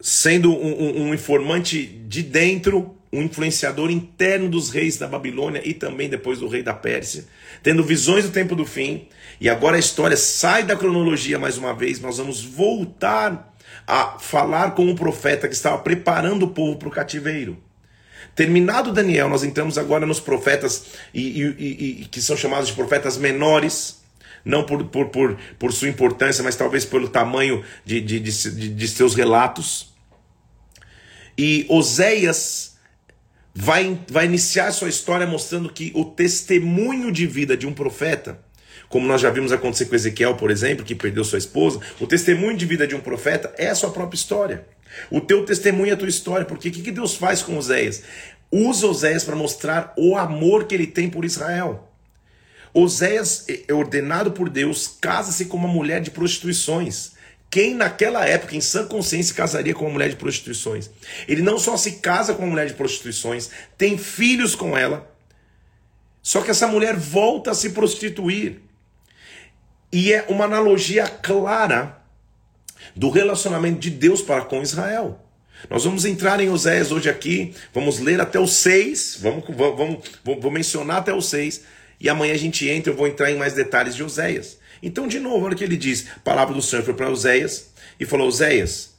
sendo 0.00 0.52
um, 0.52 0.82
um, 0.82 1.02
um, 1.02 1.14
informante 1.14 1.86
de 1.86 2.22
dentro, 2.22 2.96
um 3.10 3.22
influenciador 3.22 3.90
interno 3.90 4.50
dos 4.50 4.70
reis 4.70 4.98
da 4.98 5.06
Babilônia 5.06 5.62
e 5.64 5.72
também 5.72 6.10
depois 6.10 6.40
do 6.40 6.48
rei 6.48 6.62
da 6.62 6.74
Pérsia, 6.74 7.24
tendo 7.62 7.82
visões 7.82 8.24
do 8.24 8.30
tempo 8.30 8.54
do 8.54 8.66
fim. 8.66 9.08
E 9.40 9.48
agora 9.48 9.76
a 9.76 9.80
história 9.80 10.16
sai 10.16 10.62
da 10.62 10.76
cronologia 10.76 11.38
mais 11.38 11.56
uma 11.56 11.72
vez, 11.72 12.00
nós 12.00 12.18
vamos 12.18 12.42
voltar 12.44 13.54
a 13.86 14.18
falar 14.18 14.72
com 14.72 14.90
o 14.90 14.94
profeta 14.94 15.48
que 15.48 15.54
estava 15.54 15.78
preparando 15.78 16.44
o 16.44 16.50
povo 16.50 16.76
para 16.76 16.88
o 16.88 16.92
cativeiro. 16.92 17.56
Terminado 18.34 18.92
Daniel, 18.92 19.28
nós 19.28 19.42
entramos 19.42 19.78
agora 19.78 20.06
nos 20.06 20.20
profetas 20.20 20.86
e, 21.12 21.42
e, 21.42 22.02
e, 22.02 22.04
que 22.06 22.20
são 22.20 22.36
chamados 22.36 22.68
de 22.68 22.74
profetas 22.74 23.16
menores 23.16 24.01
não 24.44 24.64
por, 24.64 24.84
por, 24.84 25.08
por, 25.08 25.36
por 25.58 25.72
sua 25.72 25.88
importância, 25.88 26.42
mas 26.42 26.56
talvez 26.56 26.84
pelo 26.84 27.08
tamanho 27.08 27.62
de, 27.84 28.00
de, 28.00 28.20
de, 28.20 28.68
de 28.68 28.88
seus 28.88 29.14
relatos. 29.14 29.92
E 31.36 31.66
Oséias 31.68 32.76
vai, 33.54 33.98
vai 34.08 34.26
iniciar 34.26 34.72
sua 34.72 34.88
história 34.88 35.26
mostrando 35.26 35.72
que 35.72 35.92
o 35.94 36.04
testemunho 36.04 37.10
de 37.12 37.26
vida 37.26 37.56
de 37.56 37.66
um 37.66 37.72
profeta, 37.72 38.40
como 38.88 39.06
nós 39.06 39.20
já 39.20 39.30
vimos 39.30 39.52
acontecer 39.52 39.86
com 39.86 39.94
Ezequiel, 39.94 40.36
por 40.36 40.50
exemplo, 40.50 40.84
que 40.84 40.94
perdeu 40.94 41.24
sua 41.24 41.38
esposa, 41.38 41.80
o 42.00 42.06
testemunho 42.06 42.56
de 42.56 42.66
vida 42.66 42.86
de 42.86 42.94
um 42.94 43.00
profeta 43.00 43.52
é 43.56 43.68
a 43.68 43.74
sua 43.74 43.90
própria 43.90 44.16
história. 44.16 44.66
O 45.10 45.20
teu 45.20 45.44
testemunho 45.44 45.90
é 45.90 45.94
a 45.94 45.96
tua 45.96 46.08
história, 46.08 46.44
porque 46.44 46.68
o 46.68 46.72
que 46.72 46.90
Deus 46.90 47.14
faz 47.14 47.42
com 47.42 47.56
Oséias? 47.56 48.02
Usa 48.50 48.86
Oséias 48.86 49.24
para 49.24 49.34
mostrar 49.34 49.94
o 49.96 50.16
amor 50.16 50.64
que 50.64 50.74
ele 50.74 50.86
tem 50.86 51.08
por 51.08 51.24
Israel. 51.24 51.88
Oséias 52.74 53.44
é 53.68 53.72
ordenado 53.72 54.32
por 54.32 54.48
Deus, 54.48 54.96
casa-se 55.00 55.44
com 55.46 55.56
uma 55.56 55.68
mulher 55.68 56.00
de 56.00 56.10
prostituições. 56.10 57.12
Quem 57.50 57.74
naquela 57.74 58.26
época, 58.26 58.56
em 58.56 58.62
sã 58.62 58.86
consciência, 58.86 59.34
casaria 59.34 59.74
com 59.74 59.84
uma 59.84 59.92
mulher 59.92 60.08
de 60.08 60.16
prostituições? 60.16 60.88
Ele 61.28 61.42
não 61.42 61.58
só 61.58 61.76
se 61.76 61.92
casa 61.98 62.32
com 62.32 62.42
uma 62.42 62.50
mulher 62.50 62.66
de 62.66 62.74
prostituições, 62.74 63.50
tem 63.76 63.98
filhos 63.98 64.54
com 64.54 64.76
ela, 64.76 65.06
só 66.22 66.40
que 66.40 66.50
essa 66.50 66.66
mulher 66.66 66.96
volta 66.96 67.50
a 67.50 67.54
se 67.54 67.70
prostituir. 67.70 68.62
E 69.92 70.14
é 70.14 70.24
uma 70.28 70.46
analogia 70.46 71.06
clara 71.06 72.00
do 72.96 73.10
relacionamento 73.10 73.80
de 73.80 73.90
Deus 73.90 74.22
para 74.22 74.46
com 74.46 74.62
Israel. 74.62 75.20
Nós 75.68 75.84
vamos 75.84 76.06
entrar 76.06 76.40
em 76.40 76.48
Oséias 76.48 76.90
hoje 76.90 77.10
aqui, 77.10 77.54
vamos 77.74 77.98
ler 77.98 78.20
até 78.20 78.38
o 78.38 78.46
6, 78.46 79.18
vamos, 79.20 79.44
vamos, 79.48 79.76
vamos, 80.24 80.40
vou 80.40 80.50
mencionar 80.50 80.98
até 80.98 81.12
o 81.12 81.20
6, 81.20 81.62
e 82.02 82.08
amanhã 82.08 82.34
a 82.34 82.38
gente 82.38 82.68
entra, 82.68 82.92
eu 82.92 82.96
vou 82.96 83.06
entrar 83.06 83.30
em 83.30 83.38
mais 83.38 83.54
detalhes 83.54 83.94
de 83.94 84.02
Oséias. 84.02 84.58
Então, 84.82 85.06
de 85.06 85.20
novo, 85.20 85.46
olha 85.46 85.54
o 85.54 85.56
que 85.56 85.62
ele 85.62 85.76
diz: 85.76 86.08
a 86.16 86.18
palavra 86.18 86.52
do 86.52 86.60
Senhor 86.60 86.84
foi 86.84 86.94
para 86.94 87.08
Oséias 87.08 87.72
e 87.98 88.04
falou: 88.04 88.26
Oséias, 88.26 88.96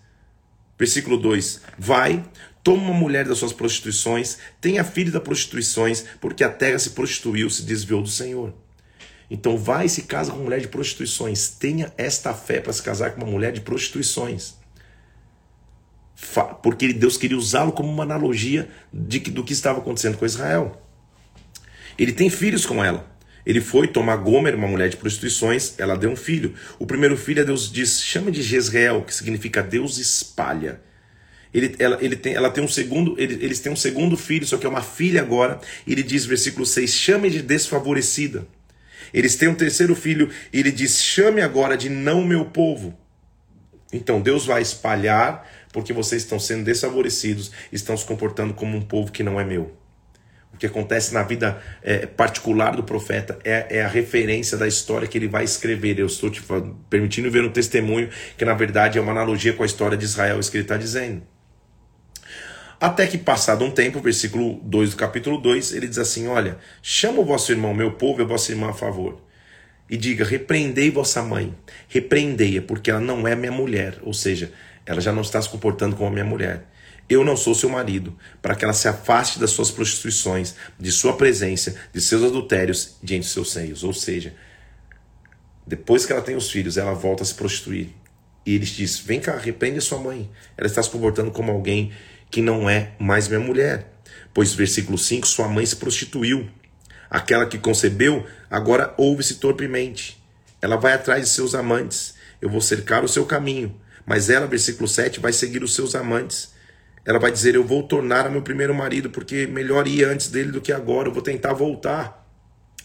versículo 0.79 1.17
2: 1.17 1.61
Vai, 1.77 2.23
toma 2.63 2.81
uma 2.81 2.93
mulher 2.93 3.25
das 3.27 3.39
suas 3.39 3.51
prostituições, 3.51 4.37
tenha 4.61 4.85
filho 4.85 5.11
das 5.11 5.21
prostituições, 5.21 6.05
porque 6.21 6.45
a 6.45 6.49
terra 6.49 6.79
se 6.79 6.91
prostituiu, 6.91 7.49
se 7.49 7.63
desviou 7.63 8.01
do 8.01 8.07
Senhor. 8.07 8.53
Então 9.29 9.57
vai 9.57 9.87
e 9.87 9.89
se 9.89 10.03
casa 10.03 10.31
com 10.31 10.39
mulher 10.39 10.61
de 10.61 10.69
prostituições. 10.69 11.49
Tenha 11.49 11.91
esta 11.97 12.33
fé 12.33 12.61
para 12.61 12.71
se 12.71 12.81
casar 12.81 13.11
com 13.11 13.21
uma 13.21 13.29
mulher 13.29 13.51
de 13.51 13.59
prostituições. 13.59 14.55
Porque 16.61 16.93
Deus 16.93 17.17
queria 17.17 17.37
usá-lo 17.37 17.73
como 17.73 17.91
uma 17.91 18.03
analogia 18.03 18.69
de 18.93 19.19
que, 19.19 19.29
do 19.29 19.43
que 19.43 19.51
estava 19.51 19.79
acontecendo 19.79 20.17
com 20.17 20.25
Israel. 20.25 20.82
Ele 21.97 22.11
tem 22.11 22.29
filhos 22.29 22.65
com 22.65 22.83
ela. 22.83 23.11
Ele 23.45 23.59
foi 23.59 23.87
tomar 23.87 24.15
Gomer, 24.17 24.55
uma 24.55 24.67
mulher 24.67 24.89
de 24.89 24.97
prostituições, 24.97 25.73
ela 25.77 25.97
deu 25.97 26.09
um 26.09 26.15
filho. 26.15 26.53
O 26.79 26.85
primeiro 26.85 27.17
filho, 27.17 27.41
é 27.41 27.45
Deus 27.45 27.71
diz, 27.71 28.01
chama 28.01 28.31
de 28.31 28.41
Jezreel, 28.41 29.01
que 29.01 29.13
significa 29.13 29.61
Deus 29.61 29.97
espalha. 29.97 30.79
Ele, 31.53 31.75
ela, 31.77 31.97
ele 32.01 32.15
tem, 32.15 32.33
ela 32.33 32.49
tem 32.49 32.63
um 32.63 32.67
segundo, 32.67 33.15
ele, 33.19 33.43
eles 33.43 33.59
têm 33.59 33.71
um 33.71 33.75
segundo 33.75 34.17
filho, 34.17 34.45
só 34.45 34.57
que 34.57 34.65
é 34.65 34.69
uma 34.69 34.81
filha 34.81 35.21
agora. 35.21 35.59
Ele 35.85 36.01
diz, 36.01 36.25
versículo 36.25 36.65
6, 36.65 36.91
chame 36.91 37.29
de 37.29 37.41
desfavorecida. 37.41 38.47
Eles 39.13 39.35
têm 39.35 39.49
um 39.49 39.55
terceiro 39.55 39.93
filho, 39.93 40.29
e 40.51 40.59
ele 40.59 40.71
diz, 40.71 41.01
chame 41.01 41.41
agora 41.41 41.77
de 41.77 41.89
não 41.89 42.25
meu 42.25 42.45
povo. 42.45 42.97
Então 43.91 44.19
Deus 44.19 44.45
vai 44.45 44.61
espalhar, 44.61 45.47
porque 45.71 45.93
vocês 45.93 46.23
estão 46.23 46.39
sendo 46.39 46.63
desfavorecidos, 46.63 47.51
estão 47.71 47.95
se 47.95 48.05
comportando 48.05 48.53
como 48.55 48.75
um 48.75 48.81
povo 48.81 49.11
que 49.11 49.21
não 49.21 49.39
é 49.39 49.45
meu. 49.45 49.82
Que 50.63 50.67
acontece 50.67 51.13
na 51.13 51.23
vida 51.23 51.61
é, 51.81 52.05
particular 52.05 52.73
do 52.73 52.83
profeta 52.83 53.37
é, 53.43 53.79
é, 53.79 53.83
a 53.83 53.87
referência 53.89 54.57
da 54.57 54.65
história 54.65 55.05
que 55.05 55.17
ele 55.17 55.27
vai 55.27 55.43
escrever. 55.43 55.99
Eu 55.99 56.05
estou 56.05 56.29
te 56.29 56.41
permitindo 56.89 57.29
ver 57.29 57.43
um 57.43 57.49
testemunho 57.49 58.09
que, 58.37 58.45
na 58.45 58.53
verdade, 58.53 58.97
é 58.97 59.01
uma 59.01 59.11
analogia 59.11 59.51
com 59.51 59.63
a 59.63 59.65
história 59.65 59.97
de 59.97 60.05
Israel, 60.05 60.39
isso 60.39 60.49
que 60.49 60.55
ele 60.55 60.63
está 60.63 60.77
dizendo. 60.77 61.21
Até 62.79 63.05
que, 63.07 63.17
passado 63.17 63.65
um 63.65 63.71
tempo, 63.71 63.99
versículo 63.99 64.61
2 64.63 64.91
do 64.91 64.95
capítulo 64.95 65.37
2, 65.37 65.73
ele 65.73 65.85
diz 65.85 65.97
assim: 65.97 66.29
Olha, 66.29 66.57
chama 66.81 67.19
o 67.19 67.25
vosso 67.25 67.51
irmão, 67.51 67.73
meu 67.73 67.91
povo, 67.91 68.21
e 68.21 68.23
a 68.23 68.25
vossa 68.25 68.53
irmã 68.53 68.69
a 68.69 68.73
favor. 68.73 69.21
E 69.89 69.97
diga: 69.97 70.23
repreendei 70.23 70.89
vossa 70.89 71.21
mãe, 71.21 71.53
repreendei-a, 71.89 72.61
porque 72.61 72.89
ela 72.89 73.01
não 73.01 73.27
é 73.27 73.35
minha 73.35 73.51
mulher. 73.51 73.97
Ou 74.01 74.13
seja, 74.13 74.49
ela 74.85 75.01
já 75.01 75.11
não 75.11 75.23
está 75.23 75.41
se 75.41 75.49
comportando 75.49 75.97
como 75.97 76.07
a 76.07 76.11
minha 76.13 76.23
mulher. 76.23 76.67
Eu 77.09 77.23
não 77.23 77.35
sou 77.35 77.53
seu 77.53 77.69
marido, 77.69 78.17
para 78.41 78.55
que 78.55 78.63
ela 78.63 78.73
se 78.73 78.87
afaste 78.87 79.39
das 79.39 79.51
suas 79.51 79.69
prostituições, 79.69 80.55
de 80.79 80.91
sua 80.91 81.17
presença, 81.17 81.75
de 81.91 81.99
seus 81.99 82.23
adultérios 82.23 82.95
diante 83.03 83.23
de 83.23 83.29
seus 83.29 83.51
seios. 83.51 83.83
Ou 83.83 83.93
seja, 83.93 84.33
depois 85.67 86.05
que 86.05 86.11
ela 86.11 86.21
tem 86.21 86.35
os 86.35 86.49
filhos, 86.49 86.77
ela 86.77 86.93
volta 86.93 87.23
a 87.23 87.25
se 87.25 87.33
prostituir. 87.33 87.89
E 88.45 88.55
ele 88.55 88.65
diz: 88.65 88.99
Vem 88.99 89.19
cá, 89.19 89.37
repreende 89.37 89.81
sua 89.81 89.99
mãe. 89.99 90.29
Ela 90.57 90.67
está 90.67 90.81
se 90.81 90.89
comportando 90.89 91.31
como 91.31 91.51
alguém 91.51 91.91
que 92.29 92.41
não 92.41 92.69
é 92.69 92.91
mais 92.99 93.27
minha 93.27 93.39
mulher. 93.39 93.93
Pois, 94.33 94.53
versículo 94.53 94.97
5: 94.97 95.27
Sua 95.27 95.47
mãe 95.47 95.65
se 95.65 95.75
prostituiu. 95.75 96.49
Aquela 97.09 97.45
que 97.45 97.59
concebeu, 97.59 98.25
agora 98.49 98.93
ouve-se 98.97 99.35
torpemente. 99.35 100.21
Ela 100.61 100.77
vai 100.77 100.93
atrás 100.93 101.23
de 101.23 101.29
seus 101.29 101.53
amantes. 101.53 102.15
Eu 102.41 102.49
vou 102.49 102.59
cercar 102.59 103.03
o 103.03 103.07
seu 103.07 103.25
caminho. 103.25 103.79
Mas 104.05 104.29
ela, 104.29 104.47
versículo 104.47 104.87
7, 104.87 105.19
vai 105.19 105.31
seguir 105.31 105.63
os 105.63 105.75
seus 105.75 105.95
amantes. 105.95 106.52
Ela 107.05 107.19
vai 107.19 107.31
dizer: 107.31 107.55
Eu 107.55 107.63
vou 107.63 107.83
tornar 107.83 108.25
a 108.25 108.29
meu 108.29 108.41
primeiro 108.41 108.73
marido, 108.73 109.09
porque 109.09 109.47
melhor 109.47 109.87
ir 109.87 110.03
antes 110.05 110.29
dele 110.29 110.51
do 110.51 110.61
que 110.61 110.71
agora, 110.71 111.09
eu 111.09 111.13
vou 111.13 111.21
tentar 111.21 111.53
voltar. 111.53 112.23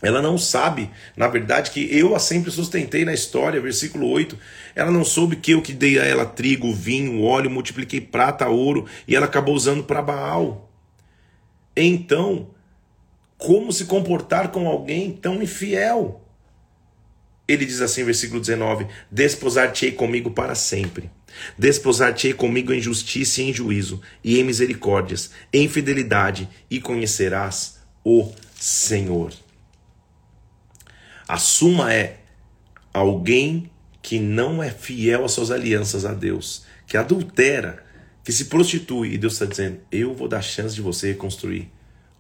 Ela 0.01 0.23
não 0.23 0.39
sabe, 0.39 0.91
na 1.17 1.27
verdade, 1.27 1.73
que 1.73 1.89
eu 1.97 2.15
a 2.15 2.21
sempre 2.21 2.53
sustentei 2.53 3.05
na 3.05 3.13
história, 3.13 3.61
versículo 3.61 4.09
8. 4.09 4.39
Ela 4.77 4.93
não 4.93 5.05
soube 5.05 5.35
que 5.35 5.51
eu 5.51 5.61
que 5.61 5.73
dei 5.73 5.99
a 5.99 6.05
ela 6.05 6.25
trigo, 6.25 6.73
vinho, 6.73 7.23
óleo, 7.23 7.51
multipliquei 7.51 8.01
prata, 8.01 8.49
ouro, 8.49 8.87
e 9.09 9.17
ela 9.17 9.27
acabou 9.27 9.55
usando 9.55 9.83
para 9.83 10.01
Baal. 10.01 10.71
Então, 11.77 12.51
como 13.37 13.73
se 13.73 13.87
comportar 13.87 14.53
com 14.53 14.69
alguém 14.69 15.11
tão 15.11 15.43
infiel? 15.43 16.25
Ele 17.49 17.67
diz 17.67 17.81
assim, 17.81 18.05
versículo 18.05 18.41
19: 18.41 18.87
Desposar-te-ei 19.11 19.93
comigo 19.93 20.31
para 20.31 20.55
sempre. 20.55 21.11
Desposar-te-ei 21.59 22.35
comigo 22.35 22.73
em 22.73 22.81
justiça 22.81 23.41
e 23.43 23.51
em 23.51 23.53
juízo, 23.53 24.01
e 24.23 24.39
em 24.39 24.45
misericórdias, 24.45 25.31
em 25.53 25.69
fidelidade, 25.69 26.49
e 26.71 26.81
conhecerás 26.81 27.79
o 28.05 28.33
Senhor. 28.55 29.33
A 31.27 31.37
suma 31.37 31.93
é 31.93 32.21
alguém 32.93 33.71
que 34.03 34.19
não 34.19 34.63
é 34.63 34.71
fiel 34.71 35.25
às 35.25 35.33
suas 35.33 35.51
alianças 35.51 36.05
a 36.05 36.15
Deus, 36.15 36.65
que 36.87 36.97
adultera, 36.97 37.85
que 38.25 38.33
se 38.33 38.47
prostitui, 38.47 39.13
e 39.13 39.19
Deus 39.19 39.35
está 39.35 39.45
dizendo: 39.45 39.81
Eu 39.93 40.15
vou 40.15 40.29
dar 40.29 40.43
chance 40.43 40.75
de 40.75 40.81
você 40.81 41.09
reconstruir. 41.09 41.71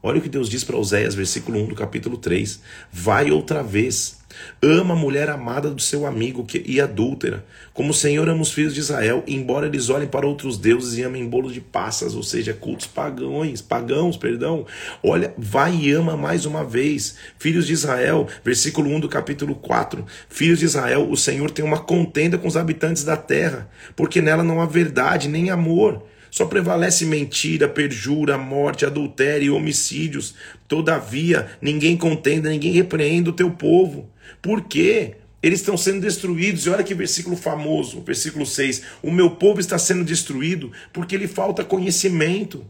Olha 0.00 0.18
o 0.18 0.22
que 0.22 0.28
Deus 0.28 0.48
diz 0.48 0.62
para 0.62 0.76
Oséias, 0.76 1.16
versículo 1.16 1.58
1 1.58 1.66
do 1.66 1.74
capítulo 1.74 2.16
3. 2.16 2.60
Vai 2.92 3.32
outra 3.32 3.64
vez. 3.64 4.18
Ama 4.62 4.94
a 4.94 4.96
mulher 4.96 5.28
amada 5.28 5.70
do 5.70 5.82
seu 5.82 6.06
amigo 6.06 6.44
que, 6.44 6.62
e 6.64 6.80
adúltera, 6.80 7.44
como 7.74 7.90
o 7.90 7.94
Senhor 7.94 8.28
ama 8.28 8.42
os 8.42 8.52
filhos 8.52 8.74
de 8.74 8.78
Israel, 8.78 9.24
embora 9.26 9.66
eles 9.66 9.90
olhem 9.90 10.06
para 10.06 10.24
outros 10.24 10.56
deuses 10.56 10.96
e 10.96 11.02
amem 11.02 11.26
bolo 11.26 11.50
de 11.50 11.60
passas, 11.60 12.14
ou 12.14 12.22
seja, 12.22 12.54
cultos 12.54 12.86
pagãos, 12.86 13.60
pagãos, 13.60 14.16
perdão. 14.16 14.64
Olha, 15.02 15.34
vai 15.36 15.74
e 15.74 15.90
ama 15.90 16.16
mais 16.16 16.46
uma 16.46 16.62
vez. 16.62 17.16
Filhos 17.36 17.66
de 17.66 17.72
Israel, 17.72 18.28
versículo 18.44 18.88
1 18.90 19.00
do 19.00 19.08
capítulo 19.08 19.56
4. 19.56 20.06
Filhos 20.28 20.60
de 20.60 20.66
Israel, 20.66 21.10
o 21.10 21.16
Senhor 21.16 21.50
tem 21.50 21.64
uma 21.64 21.80
contenda 21.80 22.38
com 22.38 22.46
os 22.46 22.56
habitantes 22.56 23.02
da 23.02 23.16
terra, 23.16 23.68
porque 23.96 24.20
nela 24.20 24.44
não 24.44 24.60
há 24.60 24.66
verdade 24.66 25.28
nem 25.28 25.50
amor. 25.50 26.04
Só 26.30 26.46
prevalece 26.46 27.04
mentira, 27.04 27.68
perjura, 27.68 28.36
morte, 28.36 28.84
adultério 28.84 29.46
e 29.46 29.50
homicídios. 29.50 30.34
Todavia, 30.66 31.50
ninguém 31.60 31.96
contenda, 31.96 32.50
ninguém 32.50 32.72
repreende 32.72 33.30
o 33.30 33.34
teu 33.34 33.50
povo. 33.50 34.10
Por 34.42 34.62
quê? 34.62 35.14
Eles 35.42 35.60
estão 35.60 35.76
sendo 35.76 36.00
destruídos. 36.00 36.66
E 36.66 36.70
olha 36.70 36.84
que 36.84 36.94
versículo 36.94 37.36
famoso, 37.36 38.00
versículo 38.02 38.44
6. 38.44 38.82
O 39.02 39.10
meu 39.10 39.30
povo 39.30 39.60
está 39.60 39.78
sendo 39.78 40.04
destruído 40.04 40.72
porque 40.92 41.16
lhe 41.16 41.28
falta 41.28 41.64
conhecimento. 41.64 42.64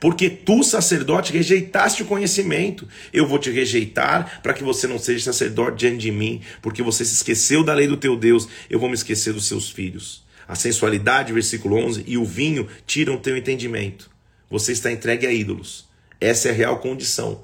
Porque 0.00 0.28
tu, 0.28 0.62
sacerdote, 0.62 1.32
rejeitaste 1.32 2.02
o 2.02 2.06
conhecimento. 2.06 2.86
Eu 3.12 3.26
vou 3.26 3.38
te 3.38 3.50
rejeitar 3.50 4.40
para 4.42 4.52
que 4.52 4.64
você 4.64 4.86
não 4.86 4.98
seja 4.98 5.24
sacerdote 5.24 5.78
diante 5.78 5.98
de 5.98 6.10
mim, 6.10 6.40
porque 6.60 6.82
você 6.82 7.04
se 7.04 7.14
esqueceu 7.14 7.62
da 7.62 7.74
lei 7.74 7.86
do 7.86 7.96
teu 7.96 8.16
Deus. 8.16 8.48
Eu 8.68 8.78
vou 8.78 8.88
me 8.88 8.94
esquecer 8.94 9.32
dos 9.32 9.46
seus 9.46 9.70
filhos. 9.70 10.26
A 10.48 10.54
sensualidade, 10.54 11.32
versículo 11.32 11.76
11, 11.76 12.04
e 12.06 12.16
o 12.16 12.24
vinho 12.24 12.66
tiram 12.86 13.18
teu 13.18 13.36
entendimento. 13.36 14.10
Você 14.50 14.72
está 14.72 14.90
entregue 14.90 15.26
a 15.26 15.32
ídolos. 15.32 15.86
Essa 16.18 16.48
é 16.48 16.50
a 16.50 16.54
real 16.54 16.78
condição 16.78 17.42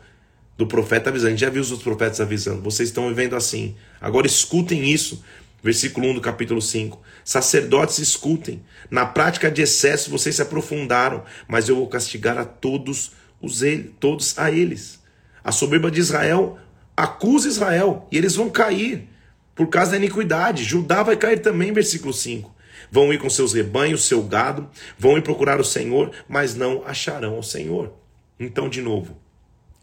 do 0.56 0.66
profeta 0.66 1.10
avisando. 1.10 1.28
A 1.28 1.30
gente 1.32 1.40
já 1.40 1.50
viu 1.50 1.60
os 1.60 1.70
outros 1.70 1.84
profetas 1.84 2.20
avisando. 2.20 2.62
Vocês 2.62 2.88
estão 2.88 3.08
vivendo 3.08 3.36
assim. 3.36 3.76
Agora 4.00 4.26
escutem 4.26 4.90
isso. 4.90 5.22
Versículo 5.62 6.08
1 6.08 6.14
do 6.14 6.20
capítulo 6.20 6.60
5. 6.60 7.00
Sacerdotes, 7.24 7.98
escutem. 7.98 8.62
Na 8.90 9.06
prática 9.06 9.50
de 9.50 9.62
excesso 9.62 10.10
vocês 10.10 10.36
se 10.36 10.42
aprofundaram, 10.42 11.24
mas 11.48 11.68
eu 11.68 11.76
vou 11.76 11.86
castigar 11.86 12.36
a 12.38 12.44
todos 12.44 13.12
os 13.40 13.62
ele, 13.62 13.94
todos 14.00 14.38
a 14.38 14.50
eles. 14.50 15.00
A 15.42 15.52
soberba 15.52 15.90
de 15.90 16.00
Israel 16.00 16.58
acusa 16.96 17.48
Israel 17.48 18.06
e 18.10 18.16
eles 18.16 18.34
vão 18.34 18.50
cair 18.50 19.08
por 19.54 19.68
causa 19.68 19.92
da 19.92 19.96
iniquidade. 19.96 20.64
Judá 20.64 21.02
vai 21.02 21.16
cair 21.16 21.40
também, 21.40 21.72
versículo 21.72 22.12
5. 22.12 22.54
Vão 22.90 23.12
ir 23.12 23.18
com 23.18 23.28
seus 23.30 23.52
rebanhos, 23.52 24.04
seu 24.04 24.22
gado, 24.22 24.68
vão 24.98 25.16
ir 25.16 25.22
procurar 25.22 25.60
o 25.60 25.64
Senhor, 25.64 26.10
mas 26.28 26.54
não 26.54 26.82
acharão 26.86 27.38
o 27.38 27.42
Senhor. 27.42 27.92
Então, 28.38 28.68
de 28.68 28.80
novo, 28.80 29.16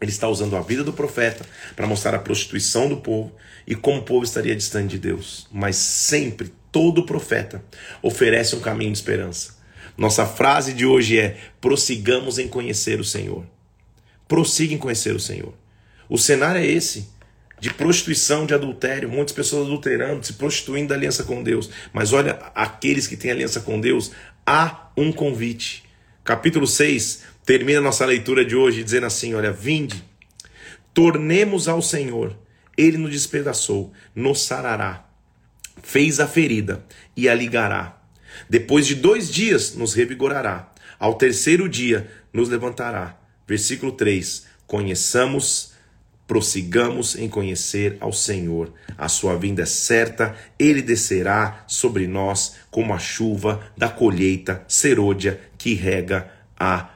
ele 0.00 0.10
está 0.10 0.28
usando 0.28 0.56
a 0.56 0.60
vida 0.60 0.82
do 0.82 0.92
profeta 0.92 1.46
para 1.76 1.86
mostrar 1.86 2.14
a 2.14 2.18
prostituição 2.18 2.88
do 2.88 2.96
povo 2.96 3.32
e 3.66 3.74
como 3.74 4.00
o 4.00 4.02
povo 4.02 4.24
estaria 4.24 4.56
distante 4.56 4.90
de 4.90 4.98
Deus. 4.98 5.46
Mas 5.52 5.76
sempre, 5.76 6.52
todo 6.72 7.06
profeta 7.06 7.64
oferece 8.02 8.56
um 8.56 8.60
caminho 8.60 8.90
de 8.90 8.98
esperança. 8.98 9.56
Nossa 9.96 10.26
frase 10.26 10.72
de 10.72 10.84
hoje 10.84 11.18
é: 11.18 11.38
prossigamos 11.60 12.38
em 12.38 12.48
conhecer 12.48 12.98
o 12.98 13.04
Senhor. 13.04 13.46
Prossiga 14.26 14.74
em 14.74 14.78
conhecer 14.78 15.14
o 15.14 15.20
Senhor. 15.20 15.54
O 16.08 16.18
cenário 16.18 16.60
é 16.60 16.66
esse 16.66 17.11
de 17.62 17.72
prostituição, 17.72 18.44
de 18.44 18.52
adultério, 18.52 19.08
muitas 19.08 19.32
pessoas 19.32 19.66
adulterando, 19.66 20.26
se 20.26 20.32
prostituindo 20.32 20.88
da 20.88 20.96
aliança 20.96 21.22
com 21.22 21.44
Deus. 21.44 21.70
Mas 21.92 22.12
olha, 22.12 22.32
aqueles 22.56 23.06
que 23.06 23.16
têm 23.16 23.30
aliança 23.30 23.60
com 23.60 23.80
Deus, 23.80 24.10
há 24.44 24.90
um 24.96 25.12
convite. 25.12 25.84
Capítulo 26.24 26.66
6 26.66 27.22
termina 27.46 27.80
nossa 27.80 28.04
leitura 28.04 28.44
de 28.44 28.56
hoje 28.56 28.82
dizendo 28.82 29.06
assim: 29.06 29.34
Olha, 29.34 29.52
vinde, 29.52 30.02
tornemos 30.92 31.68
ao 31.68 31.80
Senhor, 31.80 32.36
ele 32.76 32.98
nos 32.98 33.12
despedaçou, 33.12 33.92
nos 34.12 34.42
sarará, 34.42 35.08
fez 35.84 36.18
a 36.18 36.26
ferida 36.26 36.84
e 37.16 37.28
a 37.28 37.34
ligará. 37.34 37.96
Depois 38.50 38.88
de 38.88 38.96
dois 38.96 39.30
dias 39.30 39.76
nos 39.76 39.94
revigorará, 39.94 40.72
ao 40.98 41.14
terceiro 41.14 41.68
dia 41.68 42.10
nos 42.32 42.48
levantará. 42.48 43.16
Versículo 43.46 43.92
3: 43.92 44.46
Conheçamos 44.66 45.71
prossigamos 46.32 47.14
em 47.14 47.28
conhecer 47.28 47.98
ao 48.00 48.10
Senhor. 48.10 48.72
A 48.96 49.06
sua 49.06 49.36
vinda 49.36 49.64
é 49.64 49.66
certa, 49.66 50.34
ele 50.58 50.80
descerá 50.80 51.62
sobre 51.66 52.06
nós 52.06 52.54
como 52.70 52.94
a 52.94 52.98
chuva 52.98 53.60
da 53.76 53.90
colheita 53.90 54.64
serôdia 54.66 55.38
que 55.58 55.74
rega 55.74 56.32
a 56.58 56.88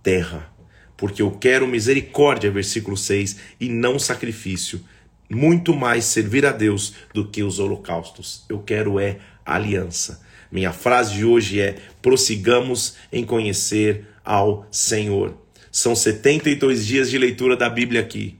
terra. 0.00 0.48
Porque 0.96 1.20
eu 1.20 1.32
quero 1.32 1.66
misericórdia, 1.66 2.52
versículo 2.52 2.96
6, 2.96 3.36
e 3.58 3.68
não 3.68 3.98
sacrifício. 3.98 4.80
Muito 5.28 5.74
mais 5.74 6.04
servir 6.04 6.46
a 6.46 6.52
Deus 6.52 6.94
do 7.12 7.28
que 7.28 7.42
os 7.42 7.58
holocaustos. 7.58 8.44
Eu 8.48 8.60
quero 8.60 9.00
é 9.00 9.18
aliança. 9.44 10.20
Minha 10.52 10.72
frase 10.72 11.14
de 11.14 11.24
hoje 11.24 11.60
é: 11.60 11.78
prossigamos 12.00 12.94
em 13.12 13.24
conhecer 13.24 14.06
ao 14.24 14.68
Senhor. 14.70 15.36
São 15.72 15.96
72 15.96 16.86
dias 16.86 17.10
de 17.10 17.18
leitura 17.18 17.56
da 17.56 17.68
Bíblia 17.68 18.00
aqui. 18.00 18.38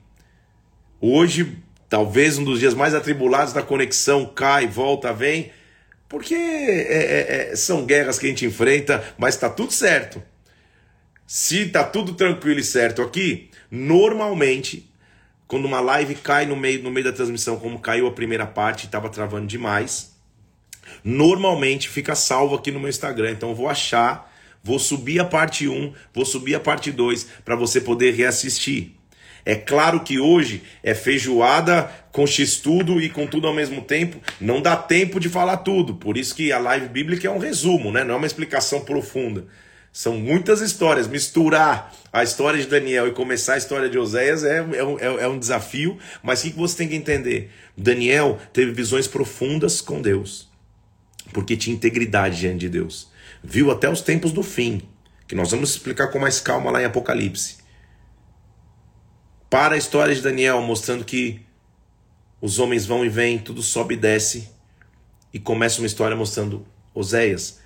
Hoje, 1.06 1.58
talvez 1.86 2.38
um 2.38 2.44
dos 2.44 2.60
dias 2.60 2.72
mais 2.72 2.94
atribulados 2.94 3.52
da 3.52 3.60
conexão, 3.60 4.24
cai, 4.24 4.66
volta, 4.66 5.12
vem, 5.12 5.52
porque 6.08 6.34
é, 6.34 7.50
é, 7.50 7.50
é 7.52 7.56
são 7.56 7.84
guerras 7.84 8.18
que 8.18 8.24
a 8.24 8.28
gente 8.30 8.46
enfrenta, 8.46 9.04
mas 9.18 9.34
está 9.34 9.50
tudo 9.50 9.70
certo. 9.70 10.22
Se 11.26 11.66
está 11.66 11.84
tudo 11.84 12.14
tranquilo 12.14 12.58
e 12.58 12.64
certo 12.64 13.02
aqui, 13.02 13.50
normalmente, 13.70 14.90
quando 15.46 15.66
uma 15.66 15.78
live 15.78 16.14
cai 16.14 16.46
no 16.46 16.56
meio, 16.56 16.82
no 16.82 16.90
meio 16.90 17.04
da 17.04 17.12
transmissão, 17.12 17.58
como 17.58 17.80
caiu 17.80 18.06
a 18.06 18.12
primeira 18.12 18.46
parte 18.46 18.86
estava 18.86 19.10
travando 19.10 19.46
demais, 19.46 20.16
normalmente 21.04 21.86
fica 21.86 22.14
salvo 22.14 22.54
aqui 22.54 22.70
no 22.70 22.80
meu 22.80 22.88
Instagram. 22.88 23.32
Então 23.32 23.50
eu 23.50 23.54
vou 23.54 23.68
achar, 23.68 24.34
vou 24.62 24.78
subir 24.78 25.20
a 25.20 25.26
parte 25.26 25.68
1, 25.68 25.92
vou 26.14 26.24
subir 26.24 26.54
a 26.54 26.60
parte 26.60 26.90
2 26.90 27.28
para 27.44 27.56
você 27.56 27.78
poder 27.78 28.14
reassistir. 28.14 29.03
É 29.44 29.54
claro 29.54 30.00
que 30.00 30.18
hoje 30.18 30.62
é 30.82 30.94
feijoada 30.94 31.90
com 32.10 32.26
x-tudo 32.26 33.00
e 33.00 33.10
com 33.10 33.26
tudo 33.26 33.46
ao 33.46 33.52
mesmo 33.52 33.82
tempo. 33.82 34.18
Não 34.40 34.62
dá 34.62 34.74
tempo 34.74 35.20
de 35.20 35.28
falar 35.28 35.58
tudo. 35.58 35.94
Por 35.94 36.16
isso 36.16 36.34
que 36.34 36.50
a 36.50 36.58
live 36.58 36.88
bíblica 36.88 37.28
é 37.28 37.30
um 37.30 37.38
resumo, 37.38 37.92
né? 37.92 38.02
não 38.04 38.14
é 38.14 38.16
uma 38.16 38.26
explicação 38.26 38.80
profunda. 38.80 39.44
São 39.92 40.16
muitas 40.16 40.62
histórias. 40.62 41.06
Misturar 41.06 41.94
a 42.12 42.22
história 42.22 42.58
de 42.58 42.66
Daniel 42.66 43.06
e 43.06 43.12
começar 43.12 43.54
a 43.54 43.58
história 43.58 43.88
de 43.88 43.98
Oséias 43.98 44.44
é, 44.44 44.60
é, 44.60 45.06
é, 45.06 45.24
é 45.24 45.28
um 45.28 45.38
desafio. 45.38 45.98
Mas 46.22 46.40
o 46.40 46.44
que 46.44 46.56
você 46.56 46.78
tem 46.78 46.88
que 46.88 46.96
entender? 46.96 47.50
Daniel 47.76 48.38
teve 48.52 48.72
visões 48.72 49.06
profundas 49.06 49.82
com 49.82 50.00
Deus. 50.00 50.48
Porque 51.32 51.56
tinha 51.56 51.76
integridade 51.76 52.40
diante 52.40 52.60
de 52.60 52.70
Deus. 52.70 53.08
Viu 53.42 53.70
até 53.70 53.90
os 53.90 54.00
tempos 54.00 54.32
do 54.32 54.42
fim. 54.42 54.80
Que 55.28 55.34
nós 55.34 55.50
vamos 55.50 55.70
explicar 55.70 56.08
com 56.08 56.18
mais 56.18 56.40
calma 56.40 56.70
lá 56.70 56.80
em 56.80 56.86
Apocalipse 56.86 57.63
para 59.54 59.76
a 59.76 59.78
história 59.78 60.12
de 60.12 60.20
Daniel, 60.20 60.60
mostrando 60.62 61.04
que 61.04 61.40
os 62.40 62.58
homens 62.58 62.86
vão 62.86 63.04
e 63.04 63.08
vêm, 63.08 63.38
tudo 63.38 63.62
sobe 63.62 63.94
e 63.94 63.96
desce, 63.96 64.48
e 65.32 65.38
começa 65.38 65.80
uma 65.80 65.86
história 65.86 66.16
mostrando 66.16 66.66
Oséias 66.92 67.60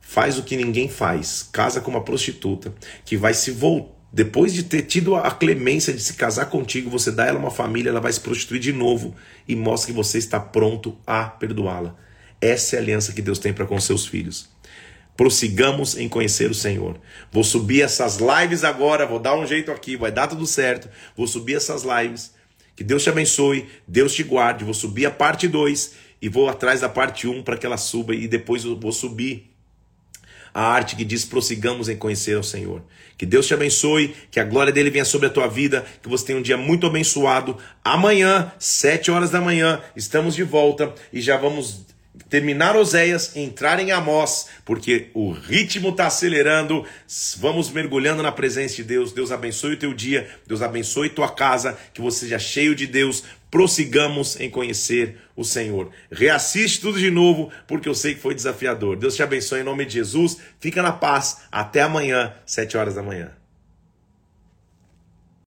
faz 0.00 0.36
o 0.36 0.42
que 0.42 0.56
ninguém 0.56 0.88
faz, 0.88 1.48
casa 1.52 1.80
com 1.80 1.92
uma 1.92 2.02
prostituta 2.02 2.74
que 3.04 3.16
vai 3.16 3.34
se 3.34 3.52
voltar 3.52 3.96
depois 4.12 4.52
de 4.52 4.64
ter 4.64 4.82
tido 4.82 5.14
a 5.14 5.30
clemência 5.30 5.92
de 5.92 6.02
se 6.02 6.14
casar 6.14 6.46
contigo, 6.46 6.90
você 6.90 7.12
dá 7.12 7.26
ela 7.26 7.38
uma 7.38 7.52
família, 7.52 7.90
ela 7.90 8.00
vai 8.00 8.12
se 8.12 8.18
prostituir 8.18 8.58
de 8.58 8.72
novo 8.72 9.14
e 9.46 9.54
mostra 9.54 9.92
que 9.92 9.96
você 9.96 10.18
está 10.18 10.40
pronto 10.40 10.96
a 11.06 11.24
perdoá-la. 11.24 11.94
Essa 12.40 12.74
é 12.74 12.78
a 12.78 12.82
aliança 12.82 13.12
que 13.12 13.22
Deus 13.22 13.38
tem 13.38 13.52
para 13.52 13.66
com 13.66 13.78
seus 13.78 14.06
filhos 14.06 14.48
prossigamos 15.18 15.96
em 15.96 16.08
conhecer 16.08 16.48
o 16.48 16.54
Senhor. 16.54 16.96
Vou 17.32 17.42
subir 17.42 17.82
essas 17.82 18.18
lives 18.18 18.62
agora, 18.62 19.04
vou 19.04 19.18
dar 19.18 19.36
um 19.36 19.44
jeito 19.44 19.72
aqui, 19.72 19.96
vai 19.96 20.12
dar 20.12 20.28
tudo 20.28 20.46
certo. 20.46 20.88
Vou 21.16 21.26
subir 21.26 21.56
essas 21.56 21.82
lives. 21.82 22.32
Que 22.76 22.84
Deus 22.84 23.02
te 23.02 23.10
abençoe, 23.10 23.66
Deus 23.86 24.14
te 24.14 24.22
guarde. 24.22 24.64
Vou 24.64 24.72
subir 24.72 25.06
a 25.06 25.10
parte 25.10 25.48
2 25.48 25.94
e 26.22 26.28
vou 26.28 26.48
atrás 26.48 26.82
da 26.82 26.88
parte 26.88 27.26
1 27.26 27.32
um 27.32 27.42
para 27.42 27.56
que 27.56 27.66
ela 27.66 27.76
suba 27.76 28.14
e 28.14 28.28
depois 28.28 28.64
eu 28.64 28.78
vou 28.78 28.92
subir 28.92 29.50
a 30.54 30.62
arte 30.62 30.94
que 30.94 31.04
diz 31.04 31.24
prossigamos 31.24 31.88
em 31.88 31.96
conhecer 31.96 32.38
o 32.38 32.44
Senhor. 32.44 32.84
Que 33.16 33.26
Deus 33.26 33.44
te 33.44 33.54
abençoe, 33.54 34.14
que 34.30 34.38
a 34.38 34.44
glória 34.44 34.72
dele 34.72 34.88
venha 34.88 35.04
sobre 35.04 35.26
a 35.26 35.30
tua 35.30 35.48
vida, 35.48 35.84
que 36.00 36.08
você 36.08 36.26
tenha 36.26 36.38
um 36.38 36.42
dia 36.42 36.56
muito 36.56 36.86
abençoado. 36.86 37.58
Amanhã, 37.84 38.52
sete 38.56 39.10
horas 39.10 39.30
da 39.30 39.40
manhã, 39.40 39.82
estamos 39.96 40.36
de 40.36 40.44
volta 40.44 40.94
e 41.12 41.20
já 41.20 41.36
vamos 41.36 41.97
terminar 42.28 42.76
Oséias, 42.76 43.34
entrar 43.36 43.80
em 43.80 43.90
Amós, 43.90 44.46
porque 44.64 45.08
o 45.14 45.30
ritmo 45.30 45.90
está 45.90 46.06
acelerando. 46.06 46.84
Vamos 47.38 47.70
mergulhando 47.70 48.22
na 48.22 48.32
presença 48.32 48.76
de 48.76 48.84
Deus. 48.84 49.12
Deus 49.12 49.32
abençoe 49.32 49.74
o 49.74 49.78
teu 49.78 49.94
dia, 49.94 50.28
Deus 50.46 50.62
abençoe 50.62 51.08
tua 51.08 51.28
casa, 51.28 51.78
que 51.92 52.00
você 52.00 52.20
seja 52.20 52.38
cheio 52.38 52.74
de 52.74 52.86
Deus. 52.86 53.24
Prossigamos 53.50 54.38
em 54.38 54.50
conhecer 54.50 55.16
o 55.34 55.42
Senhor. 55.44 55.90
Reassiste 56.12 56.80
tudo 56.80 56.98
de 56.98 57.10
novo, 57.10 57.50
porque 57.66 57.88
eu 57.88 57.94
sei 57.94 58.14
que 58.14 58.20
foi 58.20 58.34
desafiador. 58.34 58.96
Deus 58.96 59.16
te 59.16 59.22
abençoe 59.22 59.60
em 59.60 59.64
nome 59.64 59.86
de 59.86 59.94
Jesus. 59.94 60.36
Fica 60.60 60.82
na 60.82 60.92
paz. 60.92 61.38
Até 61.50 61.80
amanhã, 61.80 62.34
sete 62.44 62.76
horas 62.76 62.94
da 62.94 63.02
manhã. 63.02 63.37